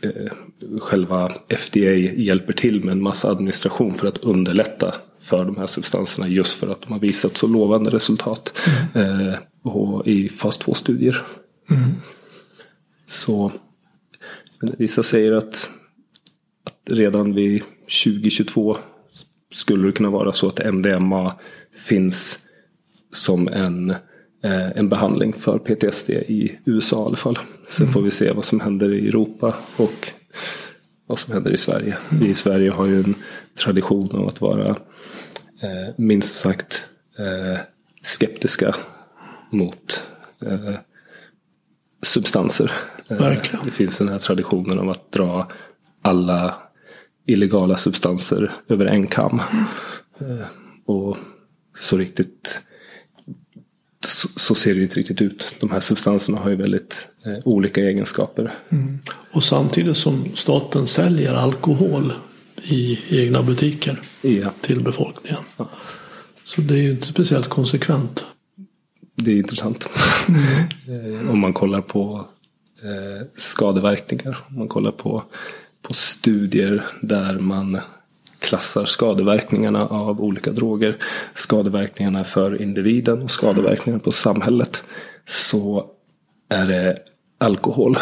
[0.00, 0.32] Eh,
[0.80, 6.28] själva FDA hjälper till med en massa administration för att underlätta för de här substanserna
[6.28, 8.58] just för att de har visat så lovande resultat
[8.94, 9.28] mm.
[9.28, 11.22] eh, och i fas 2-studier.
[11.70, 11.90] Mm.
[13.06, 13.52] Så
[14.60, 15.68] vissa säger att,
[16.64, 17.62] att redan vid
[18.04, 18.76] 2022
[19.52, 21.34] skulle det kunna vara så att MDMA
[21.76, 22.38] finns
[23.12, 23.96] som en, eh,
[24.74, 27.38] en behandling för PTSD i USA i alla fall.
[27.68, 27.92] Sen mm.
[27.92, 30.12] får vi se vad som händer i Europa och
[31.06, 31.96] vad som händer i Sverige.
[32.10, 33.14] Vi i Sverige har ju en
[33.64, 34.68] tradition av att vara
[35.62, 36.86] eh, minst sagt
[37.18, 37.60] eh,
[38.02, 38.74] skeptiska
[39.50, 40.06] mot
[40.46, 40.74] eh,
[42.02, 42.72] substanser.
[43.08, 43.64] Eh, Verkligen.
[43.64, 45.48] Det finns den här traditionen av att dra
[46.02, 46.54] alla
[47.26, 49.40] illegala substanser över en kam.
[50.20, 50.42] Mm.
[50.86, 51.16] Och
[51.78, 52.62] så riktigt
[54.24, 55.56] så, så, ser det inte riktigt ut.
[55.60, 58.50] De här substanserna har ju väldigt eh, olika egenskaper.
[58.68, 58.98] Mm.
[59.32, 62.12] Och samtidigt som staten säljer alkohol
[62.62, 64.50] i egna butiker ja.
[64.60, 65.40] till befolkningen.
[65.56, 65.70] Ja.
[66.44, 68.24] Så det är ju inte speciellt konsekvent.
[69.16, 69.88] Det är intressant.
[70.86, 71.28] Mm.
[71.30, 72.28] Om man kollar på
[72.82, 74.38] eh, skadeverkningar.
[74.48, 75.24] Om man kollar på,
[75.82, 77.80] på studier där man
[78.44, 80.96] klassar skadeverkningarna av olika droger.
[81.34, 84.84] Skadeverkningarna för individen och skadeverkningarna på samhället.
[85.26, 85.86] Så
[86.48, 86.96] är det
[87.38, 87.98] alkohol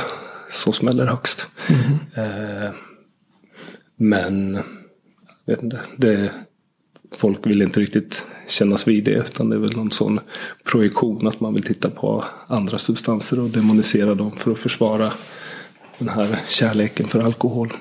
[0.51, 1.49] som smäller högst.
[1.68, 1.99] Mm.
[2.14, 2.70] Eh,
[3.97, 4.55] men
[5.45, 5.80] jag vet inte.
[5.97, 6.30] Det,
[7.16, 9.11] folk vill inte riktigt kännas vid det.
[9.11, 10.20] Utan det är väl någon sån
[10.64, 15.12] projektion att man vill titta på andra substanser och demonisera dem för att försvara
[15.99, 17.72] den här kärleken för alkohol.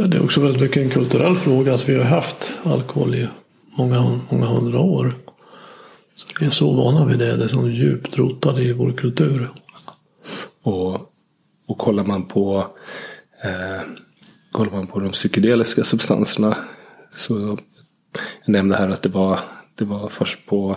[0.00, 1.72] Ja, det är också väldigt mycket en kulturell fråga.
[1.72, 3.28] Alltså, vi har haft alkohol i
[3.78, 5.14] många, många hundra år.
[6.14, 7.36] Så vi är så vana vid det.
[7.36, 9.48] Det är så djupt rotat i vår kultur.
[10.62, 10.94] Och,
[11.66, 12.66] och kollar man på
[13.44, 13.80] eh,
[14.52, 16.56] kollar man på de psykedeliska substanserna
[17.10, 17.58] så
[18.44, 19.40] jag nämnde här att det var,
[19.74, 20.76] det var först på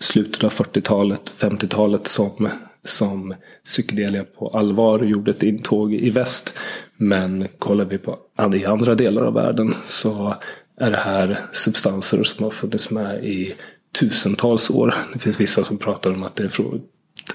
[0.00, 2.48] slutet av 40-talet, 50-talet som,
[2.84, 6.58] som psykedelia på allvar gjorde ett intåg i väst.
[6.96, 8.18] Men kollar vi på
[8.54, 10.34] i andra delar av världen så
[10.80, 13.54] är det här substanser som har funnits med i
[14.00, 14.94] tusentals år.
[15.12, 16.82] Det finns vissa som pratar om att det är från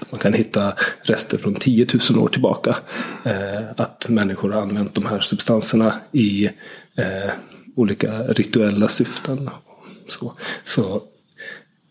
[0.00, 2.76] att man kan hitta rester från 10 000 år tillbaka.
[3.24, 6.44] Eh, att människor har använt de här substanserna i
[6.96, 7.30] eh,
[7.76, 9.50] olika rituella syften.
[10.08, 10.34] Så,
[10.64, 11.02] så,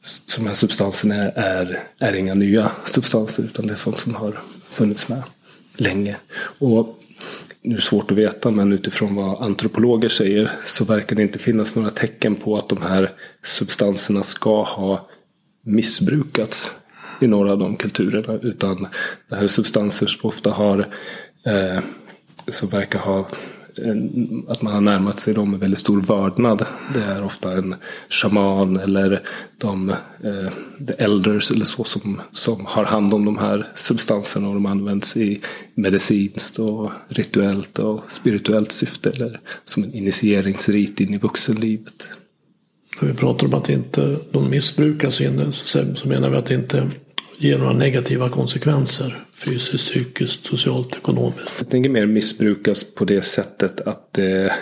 [0.02, 4.40] så de här substanserna är, är inga nya substanser utan det är sånt som har
[4.70, 5.24] funnits med
[5.76, 6.18] länge.
[6.60, 7.00] Och
[7.64, 11.40] nu är det svårt att veta men utifrån vad antropologer säger så verkar det inte
[11.40, 13.12] finnas några tecken på att de här
[13.44, 15.10] substanserna ska ha
[15.66, 16.76] missbrukats
[17.22, 18.40] i några av de kulturerna.
[18.42, 18.88] Utan
[19.30, 20.80] det här är substanser som ofta har
[21.46, 21.80] eh,
[22.48, 23.28] som verkar ha
[24.48, 26.66] att man har närmat sig dem med väldigt stor vördnad.
[26.94, 27.76] Det är ofta en
[28.10, 29.22] shaman eller
[29.58, 30.52] de eh,
[30.88, 35.18] the elders eller så som, som har hand om de här substanserna och de används
[35.18, 35.42] i
[35.76, 42.10] medicinskt och rituellt och spirituellt syfte eller som en initieringsrit in i vuxenlivet.
[43.02, 46.90] När vi pratar om att inte de missbrukas inne så menar vi att det inte
[47.42, 51.56] ger några negativa konsekvenser fysiskt, psykiskt, socialt, ekonomiskt.
[51.58, 54.54] Jag tänker mer missbrukas på det sättet att det,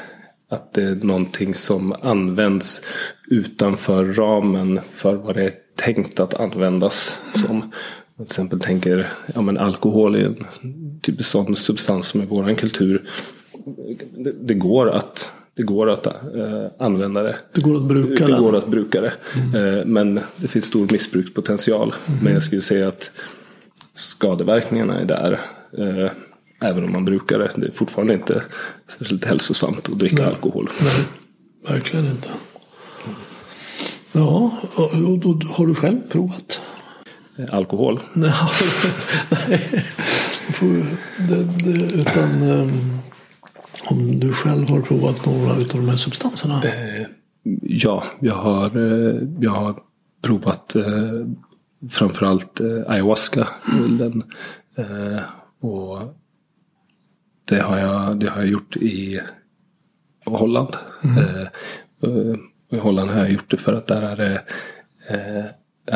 [0.49, 2.81] att det är någonting som används
[3.27, 7.71] utanför ramen för vad det är tänkt att användas som.
[8.15, 13.09] Till exempel tänker, ja men alkohol är en typisk sån substans som i våran kultur.
[14.17, 17.35] Det, det går att det går att uh, använda det.
[17.53, 18.39] Det går att bruka det.
[18.39, 19.13] Går att bruka det.
[19.35, 19.93] Mm.
[19.93, 21.95] Men det finns stor missbrukspotential.
[22.07, 22.19] Mm.
[22.23, 23.11] Men jag skulle säga att
[23.93, 25.39] skadeverkningarna är där.
[25.79, 26.09] Uh,
[26.61, 27.49] även om man brukar det.
[27.55, 28.43] Det är fortfarande inte
[28.87, 30.25] särskilt hälsosamt att dricka Nej.
[30.25, 30.69] alkohol.
[30.79, 31.05] Nej,
[31.67, 32.29] verkligen inte.
[34.11, 36.61] Ja, och, och, och, har du själv provat?
[37.51, 37.99] Alkohol?
[38.13, 38.33] Nej,
[39.29, 39.85] nej.
[41.17, 42.99] Det, det, utan um,
[43.91, 46.61] om du själv har provat några av de här substanserna?
[46.63, 47.07] Eh,
[47.61, 49.79] ja, jag har, eh, jag har
[50.21, 50.83] provat eh,
[51.89, 53.47] framförallt eh, ayahuasca.
[53.89, 54.23] Den,
[54.77, 55.21] eh,
[55.59, 56.15] och
[57.45, 59.21] det har, jag, det har jag gjort i
[60.25, 60.75] Holland.
[61.03, 61.17] Mm.
[61.17, 62.35] Eh,
[62.71, 64.41] I Holland har jag gjort det för att där är det
[65.09, 65.45] eh,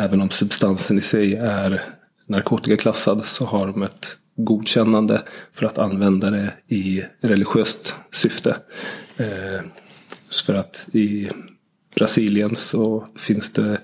[0.04, 1.82] även om substansen i sig är
[2.26, 5.22] narkotikaklassad så har de ett godkännande
[5.52, 8.56] för att använda det i religiöst syfte.
[9.16, 9.60] Eh,
[10.46, 11.30] för att i
[11.94, 13.78] Brasilien så finns det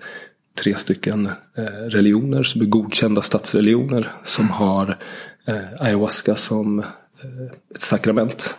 [0.63, 1.27] tre stycken
[1.57, 4.99] eh, religioner som är godkända statsreligioner som har
[5.45, 6.87] eh, ayahuasca som eh,
[7.75, 8.55] ett sakrament.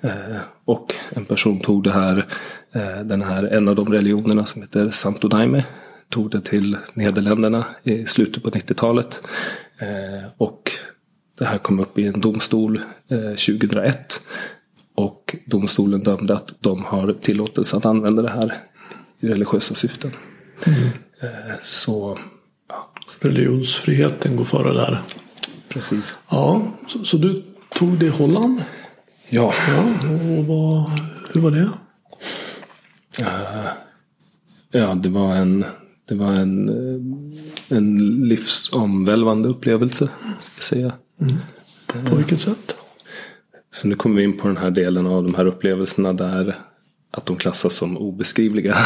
[0.00, 2.26] Eh, och en person tog det här,
[2.72, 5.64] eh, den här, en av de religionerna som heter Santo Daime
[6.08, 9.22] tog det till Nederländerna i slutet på 90-talet.
[10.36, 10.72] Och
[11.38, 14.26] det här kom upp i en domstol 2001.
[14.94, 18.58] Och domstolen dömde att de har tillåtelse att använda det här
[19.20, 20.10] i religiösa syften.
[20.66, 20.88] Mm.
[21.62, 22.18] Så
[22.68, 22.92] ja.
[23.20, 25.02] religionsfriheten går före där.
[25.68, 26.18] Precis.
[26.30, 28.64] Ja, så, så du tog det i Holland?
[29.28, 29.54] Ja.
[29.68, 30.08] ja
[30.38, 30.90] och vad,
[31.32, 31.68] hur var det?
[33.20, 33.68] Uh,
[34.70, 35.64] ja, det var en,
[36.08, 37.96] det var en, eh, en
[38.28, 40.08] livsomvälvande upplevelse.
[40.40, 40.92] Ska jag säga.
[41.22, 41.36] Mm.
[41.86, 42.76] På, på vilket sätt?
[43.70, 46.58] Så nu kommer vi in på den här delen av de här upplevelserna där
[47.10, 48.76] att de klassas som obeskrivliga.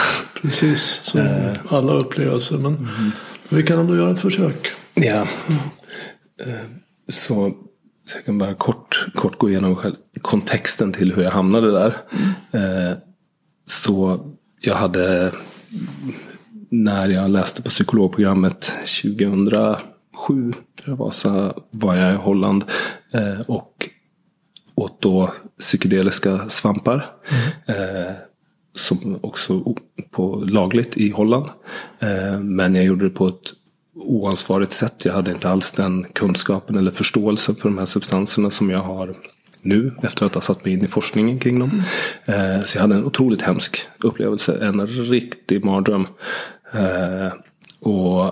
[0.42, 2.58] Precis, som uh, alla upplevelser.
[2.58, 3.10] Men mm.
[3.48, 4.68] vi kan ändå göra ett försök.
[4.94, 5.28] Ja.
[5.48, 6.64] Mm.
[7.08, 7.54] Så
[8.14, 11.96] jag kan bara kort, kort gå igenom kontexten till hur jag hamnade där.
[12.52, 12.96] Mm.
[13.66, 14.20] Så
[14.60, 15.32] jag hade
[16.70, 18.72] när jag läste på psykologprogrammet
[19.02, 19.95] 2007
[20.86, 22.64] var, så var jag i Holland
[23.12, 23.90] eh, och
[24.74, 27.06] åt då psykedeliska svampar.
[27.66, 28.14] Mm.
[28.74, 29.74] som också
[30.10, 31.46] på lagligt i Holland.
[32.40, 33.52] men jag gjorde det på ett
[33.94, 35.04] oansvarigt sätt.
[35.04, 39.16] Jag hade inte alls den kunskapen eller förståelsen för de här substanserna som jag har
[39.66, 41.82] nu efter att ha satt mig in i forskningen kring dem.
[42.26, 42.64] Mm.
[42.64, 44.58] Så jag hade en otroligt hemsk upplevelse.
[44.66, 46.06] En riktig mardröm.
[46.72, 47.32] Eh,
[47.80, 48.24] och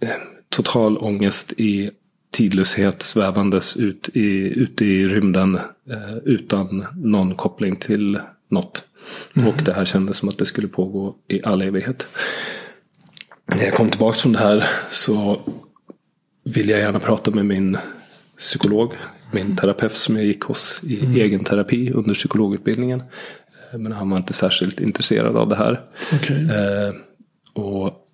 [0.00, 0.08] eh,
[0.48, 1.90] total ångest i
[2.30, 5.58] tidlöshet svävandes ut i, ut i rymden
[6.24, 8.18] utan någon koppling till
[8.48, 8.84] något.
[9.36, 9.48] Mm.
[9.48, 12.08] Och det här kändes som att det skulle pågå i all evighet
[13.54, 15.40] när jag kom tillbaka från det här så
[16.44, 17.78] vill jag gärna prata med min
[18.38, 18.92] psykolog.
[19.32, 21.16] Min terapeut som jag gick hos i mm.
[21.16, 23.02] egen terapi under psykologutbildningen.
[23.72, 25.80] Eh, men han var inte särskilt intresserad av det här.
[26.14, 26.44] Okay.
[26.44, 26.94] Eh,
[27.52, 28.05] och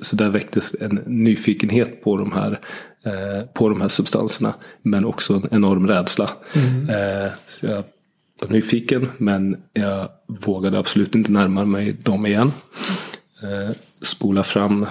[0.00, 2.60] så där väcktes en nyfikenhet på de här,
[3.04, 4.54] eh, på de här substanserna.
[4.82, 6.30] Men också en enorm rädsla.
[6.52, 6.88] Mm.
[6.88, 7.84] Eh, så jag
[8.40, 12.52] var nyfiken men jag vågade absolut inte närma mig dem igen
[13.42, 14.86] eh, spola fram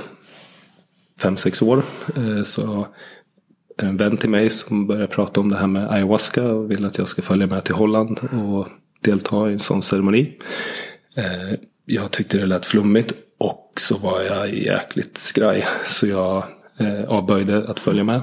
[1.22, 1.84] fem sex år.
[2.43, 2.88] Så
[3.78, 6.97] en vän till mig som börjar prata om det här med ayahuasca och vill att
[6.97, 8.68] jag ska följa med till Holland och
[9.01, 10.38] delta i en sån ceremoni.
[11.86, 13.14] Jag tyckte det lät flummigt
[13.44, 15.66] och så var jag jäkligt skraj.
[15.88, 16.44] Så jag
[16.78, 18.22] eh, avböjde att följa med.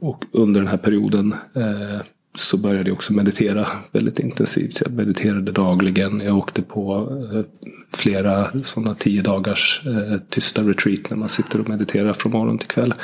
[0.00, 2.00] Och under den här perioden eh,
[2.34, 4.80] så började jag också meditera väldigt intensivt.
[4.80, 6.20] Jag mediterade dagligen.
[6.20, 11.68] Jag åkte på eh, flera sådana tio dagars eh, tysta retreat när man sitter och
[11.68, 12.94] mediterar från morgon till kväll.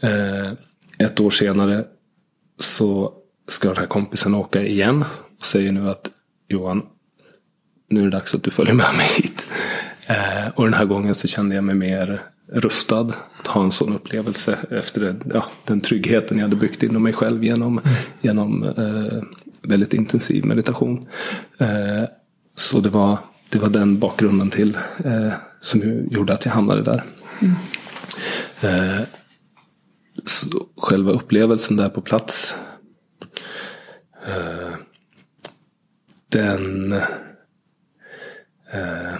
[0.00, 0.52] Eh,
[0.98, 1.84] ett år senare
[2.58, 3.12] så
[3.48, 5.04] ska den här kompisen åka igen
[5.38, 6.10] och säger nu att
[6.48, 6.82] Johan,
[7.90, 9.45] nu är det dags att du följer med mig hit.
[10.06, 13.94] Eh, och den här gången så kände jag mig mer rustad att ha en sån
[13.94, 17.94] upplevelse efter det, ja, den tryggheten jag hade byggt inom mig själv genom, mm.
[18.20, 19.22] genom eh,
[19.62, 21.08] väldigt intensiv meditation.
[21.58, 22.04] Eh,
[22.56, 27.04] så det var, det var den bakgrunden till eh, som gjorde att jag hamnade där.
[27.40, 27.54] Mm.
[28.60, 29.06] Eh,
[30.76, 32.56] själva upplevelsen där på plats
[34.26, 34.74] eh,
[36.28, 36.92] den
[38.72, 39.14] eh,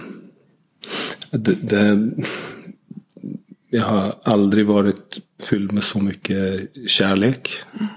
[1.31, 2.09] det, det,
[3.69, 5.19] jag har aldrig varit
[5.49, 7.51] fylld med så mycket kärlek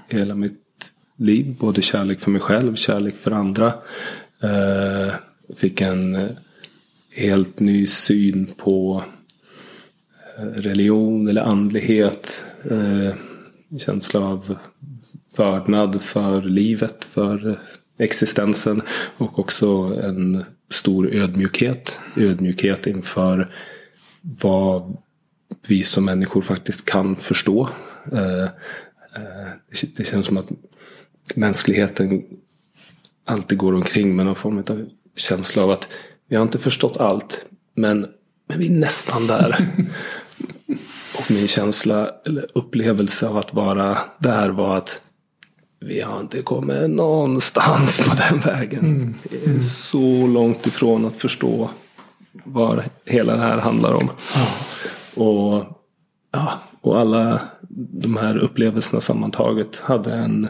[0.08, 1.56] i hela mitt liv.
[1.60, 3.66] Både kärlek för mig själv, kärlek för andra.
[4.42, 5.14] Eh,
[5.56, 6.28] fick en
[7.10, 9.04] helt ny syn på
[10.38, 12.44] eh, religion eller andlighet.
[12.70, 13.14] Eh,
[13.78, 14.56] känsla av
[15.36, 17.60] vördnad för livet, för
[17.98, 18.82] existensen.
[19.16, 19.66] Och också
[20.02, 22.00] en stor ödmjukhet.
[22.16, 23.54] Ödmjukhet inför
[24.20, 24.96] vad
[25.68, 27.68] vi som människor faktiskt kan förstå.
[28.12, 30.48] Eh, eh, det känns som att
[31.34, 32.22] mänskligheten
[33.24, 35.92] alltid går omkring med någon form av känsla av att
[36.28, 37.46] vi har inte förstått allt.
[37.74, 38.06] Men,
[38.48, 39.68] men vi är nästan där.
[41.18, 45.00] Och min känsla eller upplevelse av att vara där var att
[45.80, 48.80] vi har inte kommit någonstans på den vägen.
[48.80, 49.56] Mm.
[49.56, 51.70] Är så långt ifrån att förstå
[52.44, 54.10] vad hela det här handlar om.
[54.36, 54.48] Mm.
[55.14, 55.64] Och,
[56.32, 57.40] ja, och alla
[58.02, 60.48] de här upplevelserna sammantaget hade en,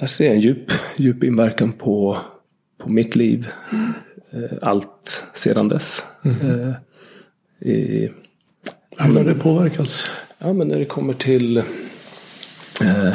[0.00, 2.18] jag ser en djup, djup inverkan på,
[2.78, 3.48] på mitt liv.
[3.72, 3.92] Mm.
[4.62, 6.04] Allt sedan dess.
[6.22, 6.74] Mm.
[7.60, 8.10] I,
[8.98, 10.06] Hur har det påverkats?
[10.38, 13.14] Ja, men när det kommer till eh,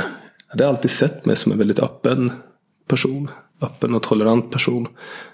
[0.52, 2.32] hade alltid sett mig som en väldigt öppen
[2.88, 3.32] person.
[3.62, 4.88] Öppen och tolerant person.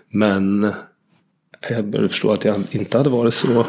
[0.10, 0.74] Men
[1.70, 3.66] jag började förstå att jag inte hade varit så,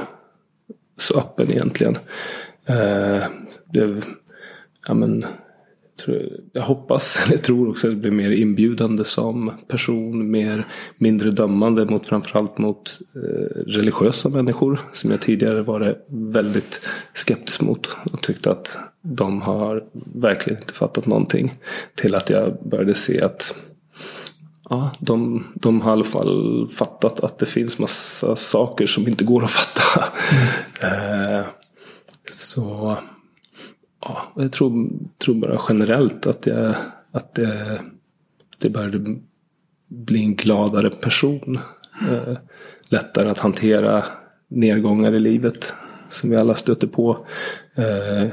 [0.97, 1.99] så öppen egentligen.
[2.67, 3.25] Eh,
[3.65, 4.03] det,
[4.87, 5.27] ja, men,
[6.53, 10.31] jag hoppas, eller tror också att jag blir mer inbjudande som person.
[10.31, 10.67] Mer,
[10.99, 14.81] mindre dömande mot framförallt mot eh, religiösa människor.
[14.93, 16.81] Som jag tidigare varit väldigt
[17.15, 17.97] skeptisk mot.
[18.13, 19.85] Och tyckte att de har
[20.15, 21.55] verkligen inte fattat någonting.
[21.95, 23.55] Till att jag började se att
[24.71, 29.25] Ja, de, de har i alla fall fattat att det finns massa saker som inte
[29.25, 30.05] går att fatta.
[30.81, 31.39] Mm.
[31.39, 31.47] eh,
[32.31, 32.97] så
[34.01, 34.89] ja, jag tror,
[35.19, 36.75] tror bara generellt att jag,
[37.13, 37.81] att det,
[38.53, 39.17] att det började
[39.89, 41.59] bli en gladare person.
[42.11, 42.37] Eh,
[42.89, 44.05] lättare att hantera
[44.49, 45.73] nedgångar i livet
[46.11, 47.27] som vi alla stöter på.
[47.75, 48.29] Eh,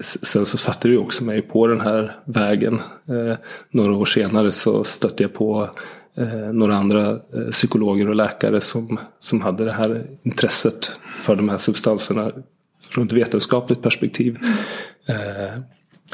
[0.00, 2.74] sen så satte det också mig på den här vägen.
[3.08, 3.36] Eh,
[3.70, 5.70] några år senare så stötte jag på
[6.14, 11.48] eh, några andra eh, psykologer och läkare som, som hade det här intresset för de
[11.48, 12.32] här substanserna
[12.80, 14.38] från ett vetenskapligt perspektiv.
[15.06, 15.62] Eh,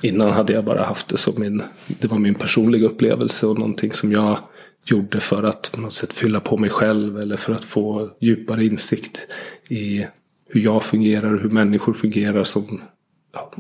[0.03, 3.93] innan hade jag bara haft det som min, det var min personliga upplevelse och någonting
[3.93, 4.39] som jag
[4.85, 8.65] gjorde för att på något sätt fylla på mig själv eller för att få djupare
[8.65, 9.21] insikt
[9.69, 10.07] i
[10.49, 12.83] hur jag fungerar och hur människor fungerar som
[13.33, 13.53] ja,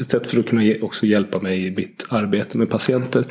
[0.00, 3.24] ett sätt för att kunna också hjälpa mig i mitt arbete med patienter.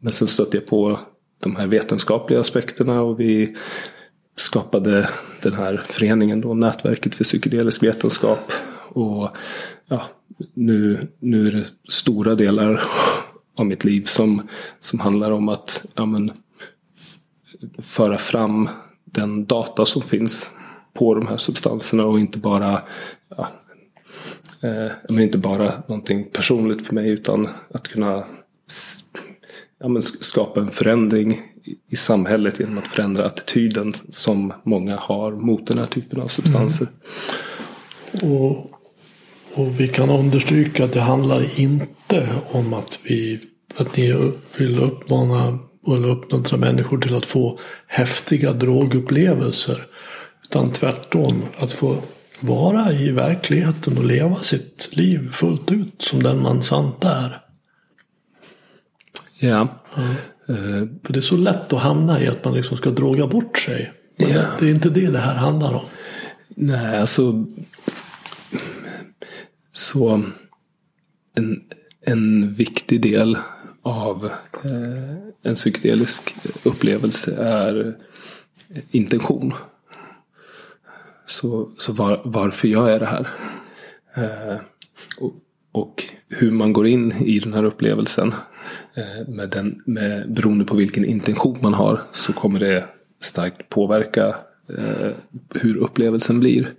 [0.00, 1.00] Men sen stötte jag på
[1.42, 3.56] de här vetenskapliga aspekterna och vi
[4.38, 5.08] skapade
[5.42, 8.52] den här föreningen då, Nätverket för psykedelisk vetenskap.
[8.88, 9.28] Och
[9.86, 10.02] ja,
[10.54, 12.82] nu, nu är det stora delar
[13.56, 14.48] av mitt liv som,
[14.80, 16.30] som handlar om att ja, men,
[17.78, 18.68] föra fram
[19.04, 20.50] den data som finns
[20.94, 22.82] på de här substanserna och inte bara
[23.36, 23.48] ja,
[24.60, 28.24] eh, men inte bara någonting personligt för mig utan att kunna
[29.78, 31.42] ja, men skapa en förändring
[31.90, 36.86] i samhället genom att förändra attityden som många har mot den här typen av substanser.
[38.12, 38.34] Mm.
[38.34, 38.70] Och,
[39.54, 43.40] och vi kan understryka att det handlar inte om att vi
[43.76, 49.86] att ni vill uppmana eller uppmuntra människor till att få häftiga drogupplevelser.
[50.44, 51.96] Utan tvärtom att få
[52.40, 57.42] vara i verkligheten och leva sitt liv fullt ut som den man sant är.
[59.40, 59.68] Ja.
[59.96, 60.02] ja.
[60.50, 63.58] Uh, för det är så lätt att hamna i att man liksom ska droga bort
[63.58, 63.92] sig.
[64.16, 64.42] Men ja.
[64.60, 65.84] det är inte det det här handlar om.
[66.48, 67.46] Nej, alltså.
[69.72, 70.22] Så
[71.34, 71.62] en,
[72.00, 73.38] en viktig del
[73.82, 74.30] av
[74.64, 77.96] eh, en psykedelisk upplevelse är
[78.90, 79.54] intention.
[81.26, 83.28] Så, så var, varför gör jag det här?
[84.14, 84.60] Eh,
[85.18, 85.34] och,
[85.72, 88.34] och, hur man går in i den här upplevelsen.
[88.94, 92.84] Eh, med den, med, beroende på vilken intention man har så kommer det
[93.20, 94.26] starkt påverka
[94.78, 95.10] eh,
[95.54, 96.72] hur upplevelsen blir.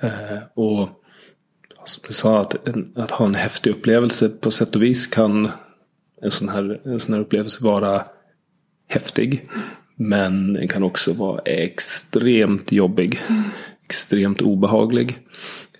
[0.00, 0.88] Eh, och
[1.84, 5.50] som du sa, att, att ha en häftig upplevelse på sätt och vis kan
[6.22, 8.04] en sån här, en sån här upplevelse vara
[8.88, 9.48] häftig.
[9.96, 13.20] Men den kan också vara extremt jobbig.
[13.28, 13.42] Mm.
[13.84, 15.18] Extremt obehaglig.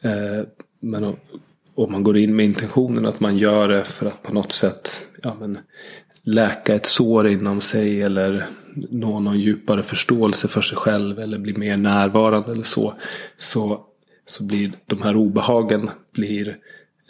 [0.00, 0.46] Eh,
[0.80, 1.16] men
[1.78, 5.06] om man går in med intentionen att man gör det för att på något sätt
[5.22, 5.58] ja, men,
[6.22, 8.02] läka ett sår inom sig.
[8.02, 8.46] Eller
[8.90, 11.18] nå någon djupare förståelse för sig själv.
[11.18, 12.94] Eller bli mer närvarande eller så.
[13.36, 13.80] Så,
[14.26, 16.48] så blir de här obehagen blir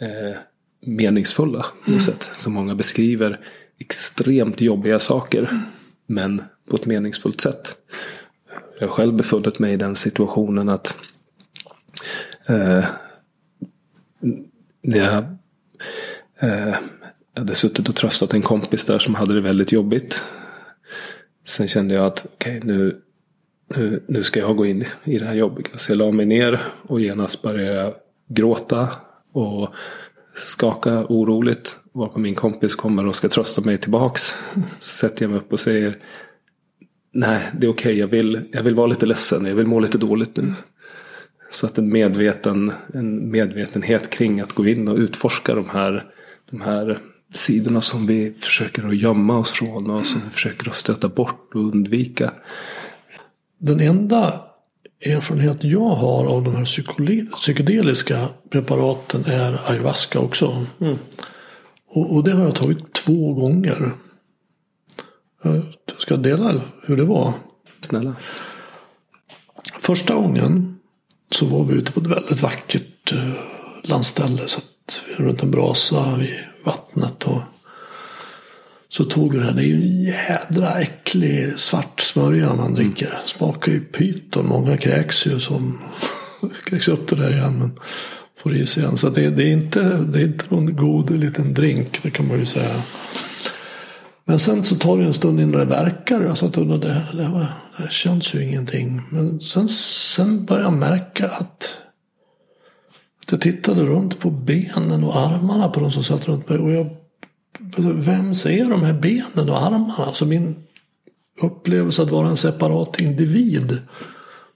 [0.01, 0.37] eh,
[0.85, 1.65] meningsfulla.
[1.83, 1.99] På mm.
[1.99, 2.31] sätt.
[2.37, 3.39] Som många beskriver
[3.79, 5.39] extremt jobbiga saker.
[5.39, 5.61] Mm.
[6.07, 7.75] Men på ett meningsfullt sätt.
[8.79, 10.97] Jag har själv befunnit mig i den situationen att
[12.47, 12.85] eh,
[14.81, 15.25] jag
[16.39, 16.75] eh,
[17.35, 20.23] hade suttit och tröstat en kompis där som hade det väldigt jobbigt.
[21.47, 23.01] Sen kände jag att okej okay, nu,
[23.75, 25.67] nu, nu ska jag gå in i det här jobbiga.
[25.75, 27.93] Så jag la mig ner och genast började jag
[28.27, 28.89] gråta
[29.31, 29.69] och
[30.35, 31.79] skaka oroligt.
[31.91, 34.35] Varpå min kompis kommer och ska trösta mig tillbaks.
[34.79, 35.97] Så sätter jag mig upp och säger
[37.11, 37.89] Nej, det är okej.
[37.89, 37.99] Okay.
[37.99, 39.45] Jag, vill, jag vill vara lite ledsen.
[39.45, 40.53] Jag vill må lite dåligt nu.
[41.51, 46.05] Så att en, medveten, en medvetenhet kring att gå in och utforska de här,
[46.49, 46.99] de här
[47.33, 51.55] sidorna som vi försöker att gömma oss från och som vi försöker att stöta bort
[51.55, 52.31] och undvika.
[53.57, 54.41] Den enda
[55.05, 56.65] erfarenhet jag har av de här
[57.35, 60.65] psykedeliska preparaten är ayahuasca också.
[60.79, 60.97] Mm.
[61.87, 63.91] Och, och, det har jag tagit två gånger.
[65.43, 65.63] Jag
[65.97, 67.33] ska dela hur det var.
[67.81, 68.15] Snälla.
[69.79, 70.68] Första gången
[71.31, 73.33] så var vi ute på ett väldigt vackert uh,
[73.83, 74.47] landställe.
[74.47, 76.15] Satt runt en brasa.
[76.19, 77.23] Vi vattnet.
[77.23, 77.41] Och
[78.89, 79.51] så tog vi det här.
[79.51, 83.19] Det är ju en jädra äcklig svart smörja man dricker.
[83.25, 84.47] Smakar ju pyton.
[84.47, 85.79] Många kräks ju som
[86.65, 87.59] kräks upp det där igen.
[87.59, 87.79] Men
[88.37, 88.97] får i sig igen.
[88.97, 92.03] Så det, det, är inte, det är inte någon god liten drink.
[92.03, 92.83] Det kan man ju säga.
[94.29, 96.21] Men sen så tar det en stund innan det verkar.
[96.21, 97.39] Jag satt och undrade, det, här, det, här,
[97.77, 99.01] det här känns ju ingenting.
[99.09, 101.77] Men sen, sen började jag märka att,
[103.21, 106.57] att jag tittade runt på benen och armarna på de som satt runt mig.
[106.57, 106.87] Och jag,
[107.75, 109.93] alltså, vem ser de här benen och armarna?
[109.97, 110.55] Alltså min
[111.41, 113.77] upplevelse att vara en separat individ.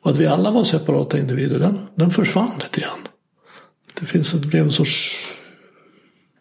[0.04, 1.60] Och att vi alla var separata individer.
[1.60, 3.08] Den, den försvann lite grann.
[4.00, 5.18] Det finns det blev en sorts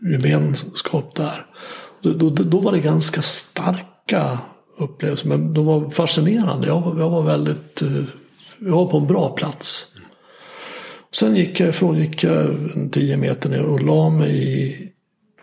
[0.01, 1.47] gemenskap där.
[2.03, 4.39] Då, då, då, var det ganska starka
[4.79, 5.29] upplevelser.
[5.29, 6.67] Men de var fascinerande.
[6.67, 7.83] Jag, var, jag var väldigt...
[7.83, 8.05] Eh,
[8.59, 9.87] jag var på en bra plats.
[11.13, 12.47] Sen gick jag ifrån, gick jag
[12.77, 14.63] en tio meter ner och la mig i,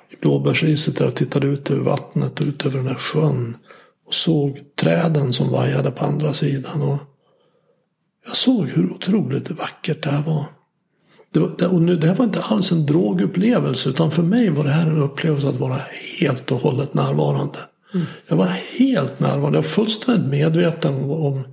[0.10, 3.58] i blåbärsriset där och tittade ut över vattnet och ut över den här sjön.
[4.08, 6.82] Och såg träden som vajade på andra sidan.
[6.82, 6.98] Och
[8.26, 10.46] jag såg hur otroligt vackert det här var.
[11.32, 14.64] Det, var, och nu, det här var inte alls en drogupplevelse utan för mig var
[14.64, 15.78] det här en upplevelse att vara
[16.20, 17.60] helt och hållet närvarande.
[17.94, 18.06] Mm.
[18.28, 18.46] Jag var
[18.78, 19.58] helt närvarande.
[19.58, 21.44] Jag var fullständigt medveten om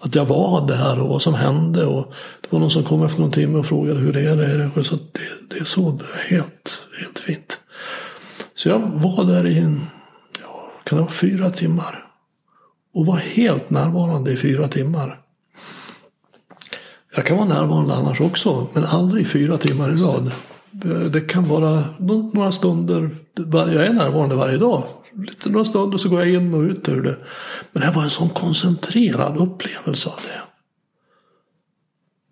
[0.00, 1.86] att jag var där och vad som hände.
[1.86, 4.84] Och det var någon som kom efter någon timme och frågade hur det är det
[4.84, 7.60] Så det, det är så är helt, helt fint.
[8.54, 9.80] Så jag var där i en,
[10.40, 12.06] ja, kan det vara fyra timmar.
[12.94, 15.21] Och var helt närvarande i fyra timmar.
[17.14, 20.32] Jag kan vara närvarande annars också, men aldrig fyra timmar i rad.
[21.12, 21.84] Det kan vara
[22.32, 23.10] några stunder,
[23.52, 24.84] jag är närvarande varje dag.
[25.16, 27.16] Lite några stunder så går jag in och ut ur det.
[27.72, 30.40] Men det här var en sån koncentrerad upplevelse av det.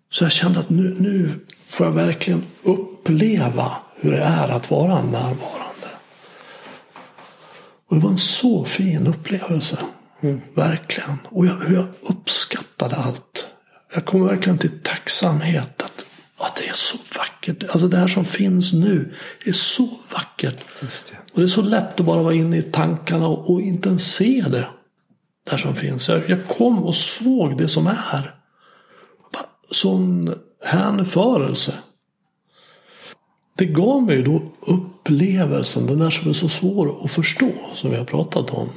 [0.09, 1.29] Så jag kände att nu, nu
[1.69, 5.87] får jag verkligen uppleva hur det är att vara närvarande.
[7.89, 9.77] Och det var en så fin upplevelse.
[10.21, 10.41] Mm.
[10.55, 11.17] Verkligen.
[11.29, 13.47] Och jag, hur jag uppskattade allt.
[13.93, 16.05] Jag kommer verkligen till tacksamhet att,
[16.37, 17.63] att det är så vackert.
[17.69, 19.13] Alltså det här som finns nu
[19.45, 20.57] är så vackert.
[20.79, 21.17] Det.
[21.33, 24.13] Och det är så lätt att bara vara inne i tankarna och, och inte ens
[24.13, 24.67] se det.
[25.49, 26.09] Där som finns.
[26.09, 28.35] Jag, jag kom och såg det som är.
[29.71, 30.33] Sån
[30.63, 31.73] hänförelse.
[33.57, 37.97] Det gav mig då upplevelsen, den där som är så svår att förstå, som vi
[37.97, 38.69] har pratat om.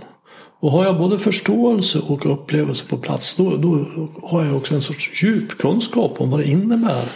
[0.64, 3.86] Och har jag både förståelse och upplevelse på plats då, då
[4.22, 7.08] har jag också en sorts djup kunskap om vad det innebär.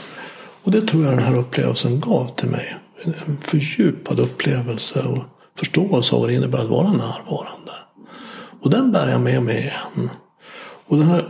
[0.62, 2.76] Och det tror jag den här upplevelsen gav till mig.
[3.26, 5.24] En fördjupad upplevelse och
[5.59, 7.72] förståelse av vad det innebär att vara närvarande.
[8.61, 10.11] Och den bär jag med mig än.
[10.86, 11.24] Och den här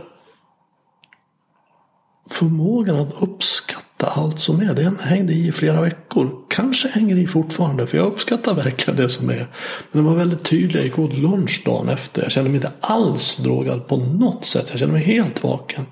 [2.29, 4.73] förmågan att uppskatta allt som är.
[4.73, 6.31] Den hängde i flera veckor.
[6.49, 9.47] Kanske hänger i fortfarande för jag uppskattar verkligen det som är.
[9.91, 10.75] Men det var väldigt tydligt.
[10.75, 12.21] Jag gick åt lunch dagen efter.
[12.21, 14.67] Jag kände mig inte alls drogad på något sätt.
[14.69, 15.85] Jag kände mig helt vaken.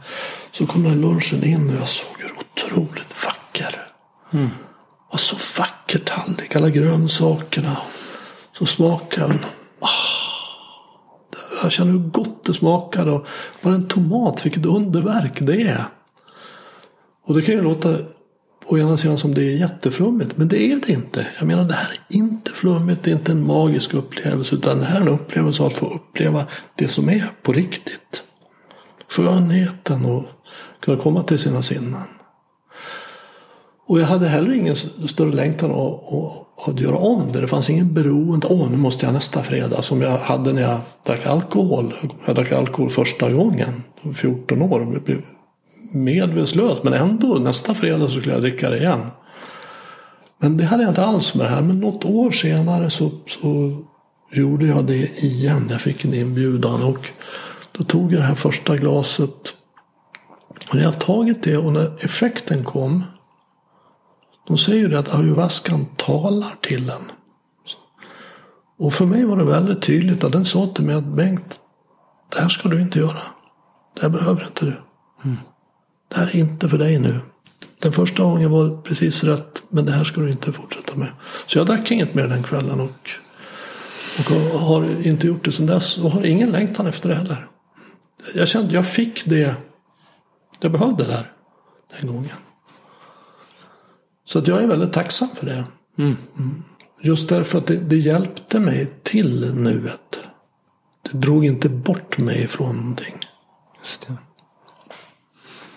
[0.51, 3.75] Så kom den lunchen in och jag såg hur otroligt vacker.
[4.33, 4.49] Mm.
[5.11, 6.55] Vad så vacker tallrik.
[6.55, 7.77] Alla grönsakerna.
[8.57, 9.39] Så smakade
[9.79, 9.87] ah,
[11.63, 13.11] Jag kände hur gott det smakade.
[13.11, 13.27] Och
[13.61, 15.85] bara en tomat, vilket underverk det är.
[17.27, 17.97] Och det kan ju låta
[18.65, 20.37] å ena sidan som det är jätteflummigt.
[20.37, 21.27] Men det är det inte.
[21.39, 23.03] Jag menar det här är inte flummigt.
[23.03, 24.55] Det är inte en magisk upplevelse.
[24.55, 28.23] Utan det här är en upplevelse av att få uppleva det som är på riktigt.
[29.09, 30.25] Skönheten och
[30.81, 32.07] kunna komma till sina sinnen.
[33.87, 34.75] Och jag hade heller ingen
[35.07, 37.41] större längtan att, att, göra om det.
[37.41, 38.47] Det fanns ingen beroende.
[38.49, 39.81] Åh, nu måste jag nästa fredag.
[39.81, 41.93] Som jag hade när jag drack alkohol.
[42.25, 43.83] Jag drack alkohol första gången.
[44.13, 44.85] 14 år
[45.91, 46.83] medvetslös.
[46.83, 49.07] Men ändå nästa fredag så skulle jag dricka det igen.
[50.39, 51.61] Men det hade jag inte alls med det här.
[51.61, 53.77] Men något år senare så, så
[54.31, 55.67] gjorde jag det igen.
[55.71, 57.09] Jag fick en inbjudan och
[57.71, 59.53] då tog jag det här första glaset.
[60.69, 63.03] Och när jag tagit det och när effekten kom.
[64.47, 67.11] De säger ju det att ayahuascan talar till en.
[68.79, 71.59] Och för mig var det väldigt tydligt att den sa till mig att Bengt,
[72.29, 73.21] det här ska du inte göra.
[73.95, 74.81] Det här behöver inte du.
[75.23, 75.37] Mm.
[76.07, 77.19] Det här är inte för dig nu.
[77.79, 81.11] Den första gången var precis rätt men det här ska du inte fortsätta med.
[81.47, 83.09] Så jag drack inget mer den kvällen och,
[84.19, 87.47] och har inte gjort det sedan dess och har ingen längtan efter det heller.
[88.35, 89.55] Jag kände jag fick det
[90.59, 91.31] jag behövde där
[91.99, 92.37] den gången.
[94.25, 95.65] Så att jag är väldigt tacksam för det.
[95.97, 96.15] Mm.
[96.37, 96.63] Mm.
[97.01, 100.19] Just därför att det, det, hjälpte mig till nuet.
[101.11, 103.15] Det drog inte bort mig från någonting.
[103.79, 104.13] Just det.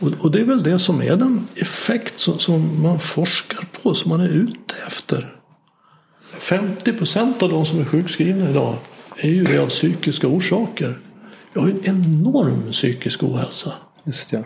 [0.00, 3.94] Och, och, det är väl det som är den effekt som, som, man forskar på,
[3.94, 5.36] som man är ute efter.
[6.38, 8.76] 50 procent av de som är sjukskrivna idag
[9.16, 10.98] är ju det av psykiska orsaker.
[11.52, 13.72] Vi har ju en enorm psykisk ohälsa.
[14.04, 14.42] Just ja.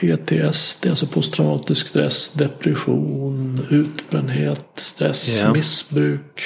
[0.00, 5.52] PTSD, alltså posttraumatisk stress, depression, utbrändhet, stress, Ja.
[5.52, 6.42] missbruk.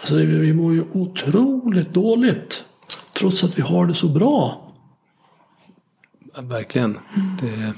[0.00, 2.64] Alltså det, vi mår ju otroligt dåligt.
[3.12, 4.69] Trots att vi har det så bra.
[6.38, 6.98] Verkligen.
[7.40, 7.72] Det,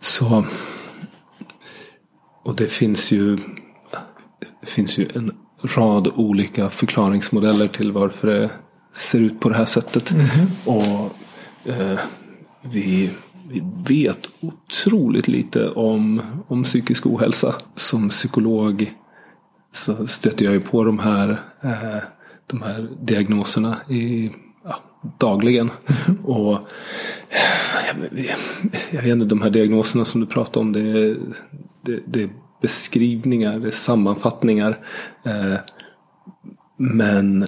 [0.00, 0.44] så,
[2.42, 3.38] och det finns ju
[4.60, 5.32] det finns ju en
[5.76, 8.50] rad olika förklaringsmodeller till varför det
[8.92, 10.12] ser ut på det här sättet.
[10.64, 11.16] Och
[11.70, 11.98] eh,
[12.62, 13.10] vi,
[13.48, 17.54] vi vet otroligt lite om, om psykisk ohälsa.
[17.74, 18.94] Som psykolog
[19.72, 22.02] så stöter jag ju på de här, eh,
[22.46, 24.30] de här diagnoserna i,
[25.18, 25.70] dagligen.
[26.24, 26.58] Och
[28.12, 28.36] jag,
[28.90, 31.16] jag vet inte, de här diagnoserna som du pratar om, det är,
[31.82, 32.28] det, det är
[32.62, 34.78] beskrivningar, det är sammanfattningar.
[35.24, 35.56] Eh,
[36.76, 37.46] men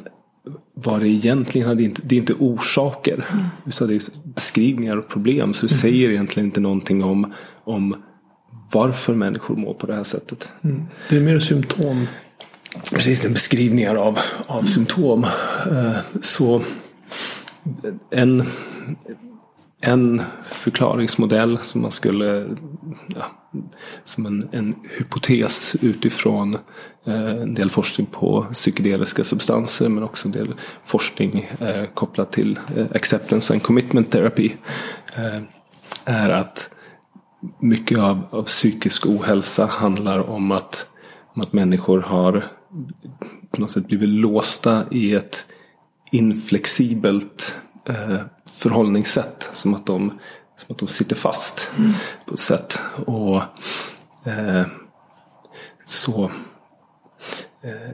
[0.74, 3.26] vad det egentligen är, det är inte, det är inte orsaker.
[3.66, 4.02] Utan det är
[4.34, 5.54] beskrivningar och problem.
[5.54, 7.32] Så det säger egentligen inte någonting om,
[7.64, 8.02] om
[8.72, 10.48] varför människor mår på det här sättet.
[11.08, 12.06] Det är mer symptom.
[12.90, 15.24] Precis, det är beskrivningar av, av symptom.
[15.70, 16.62] Eh, Så
[18.10, 18.44] en,
[19.80, 22.56] en förklaringsmodell som man skulle,
[23.14, 23.24] ja,
[24.04, 26.54] som en, en hypotes utifrån
[27.04, 30.54] eh, en del forskning på psykedeliska substanser men också en del
[30.84, 34.52] forskning eh, kopplat till eh, acceptance and commitment therapy.
[35.16, 35.42] Eh,
[36.04, 36.74] är att
[37.58, 40.86] mycket av, av psykisk ohälsa handlar om att,
[41.34, 42.44] om att människor har
[43.50, 45.46] på något sätt blivit låsta i ett
[46.12, 47.54] inflexibelt
[47.88, 49.50] eh, förhållningssätt.
[49.52, 50.18] Som att, de,
[50.56, 51.70] som att de sitter fast
[52.26, 52.78] på ett sätt.
[53.06, 53.42] Och
[54.26, 54.66] eh,
[55.84, 56.30] så
[57.62, 57.90] eh,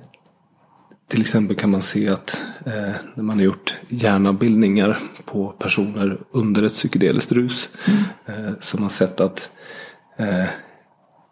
[1.09, 6.63] till exempel kan man se att eh, när man har gjort hjärnavbildningar på personer under
[6.63, 7.69] ett psykedeliskt rus.
[8.27, 9.51] Eh, så har man sett att
[10.17, 10.49] eh,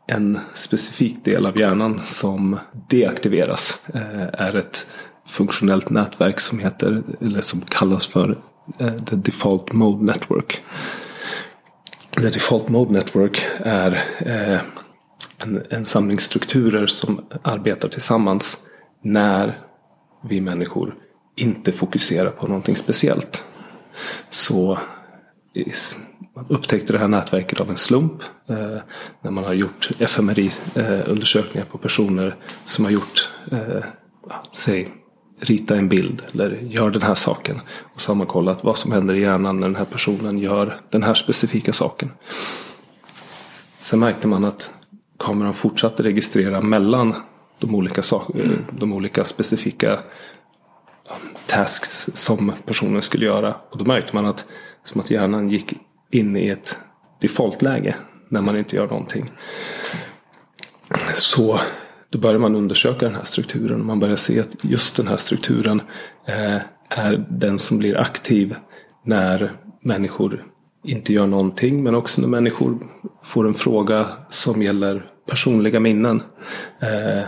[0.07, 2.59] en specifik del av hjärnan som
[2.89, 4.87] deaktiveras eh, är ett
[5.27, 8.39] funktionellt nätverk som heter, eller som kallas för
[8.79, 10.63] eh, the default mode network.
[12.11, 14.61] The default mode network är eh,
[15.39, 18.59] en, en samling strukturer som arbetar tillsammans
[19.03, 19.59] när
[20.29, 20.95] vi människor
[21.37, 23.45] inte fokuserar på någonting speciellt.
[24.31, 24.79] Så
[26.35, 28.23] man upptäckte det här nätverket av en slump.
[28.49, 28.79] Eh,
[29.23, 33.85] när man har gjort fMRI-undersökningar eh, på personer som har gjort, eh,
[34.53, 34.89] säg,
[35.41, 37.61] rita en bild eller gör den här saken.
[37.95, 40.81] Och så har man kollat vad som händer i hjärnan när den här personen gör
[40.91, 42.13] den här specifika saken.
[43.79, 44.71] Sen märkte man att
[45.19, 47.15] kameran fortsatte registrera mellan
[47.59, 49.99] de olika, sak- eh, de olika specifika
[51.47, 53.55] tasks som personen skulle göra.
[53.71, 54.45] Och då märkte man att,
[54.85, 55.73] som att hjärnan gick
[56.11, 56.79] in i ett
[57.21, 57.97] defaultläge
[58.29, 59.31] när man inte gör någonting.
[61.17, 61.61] Så
[62.11, 65.17] då börjar man undersöka den här strukturen och man börjar se att just den här
[65.17, 65.83] strukturen
[66.27, 68.57] eh, är den som blir aktiv
[69.05, 69.53] när
[69.83, 70.45] människor
[70.85, 72.79] inte gör någonting men också när människor
[73.23, 76.23] får en fråga som gäller personliga minnen.
[76.81, 77.19] Eh,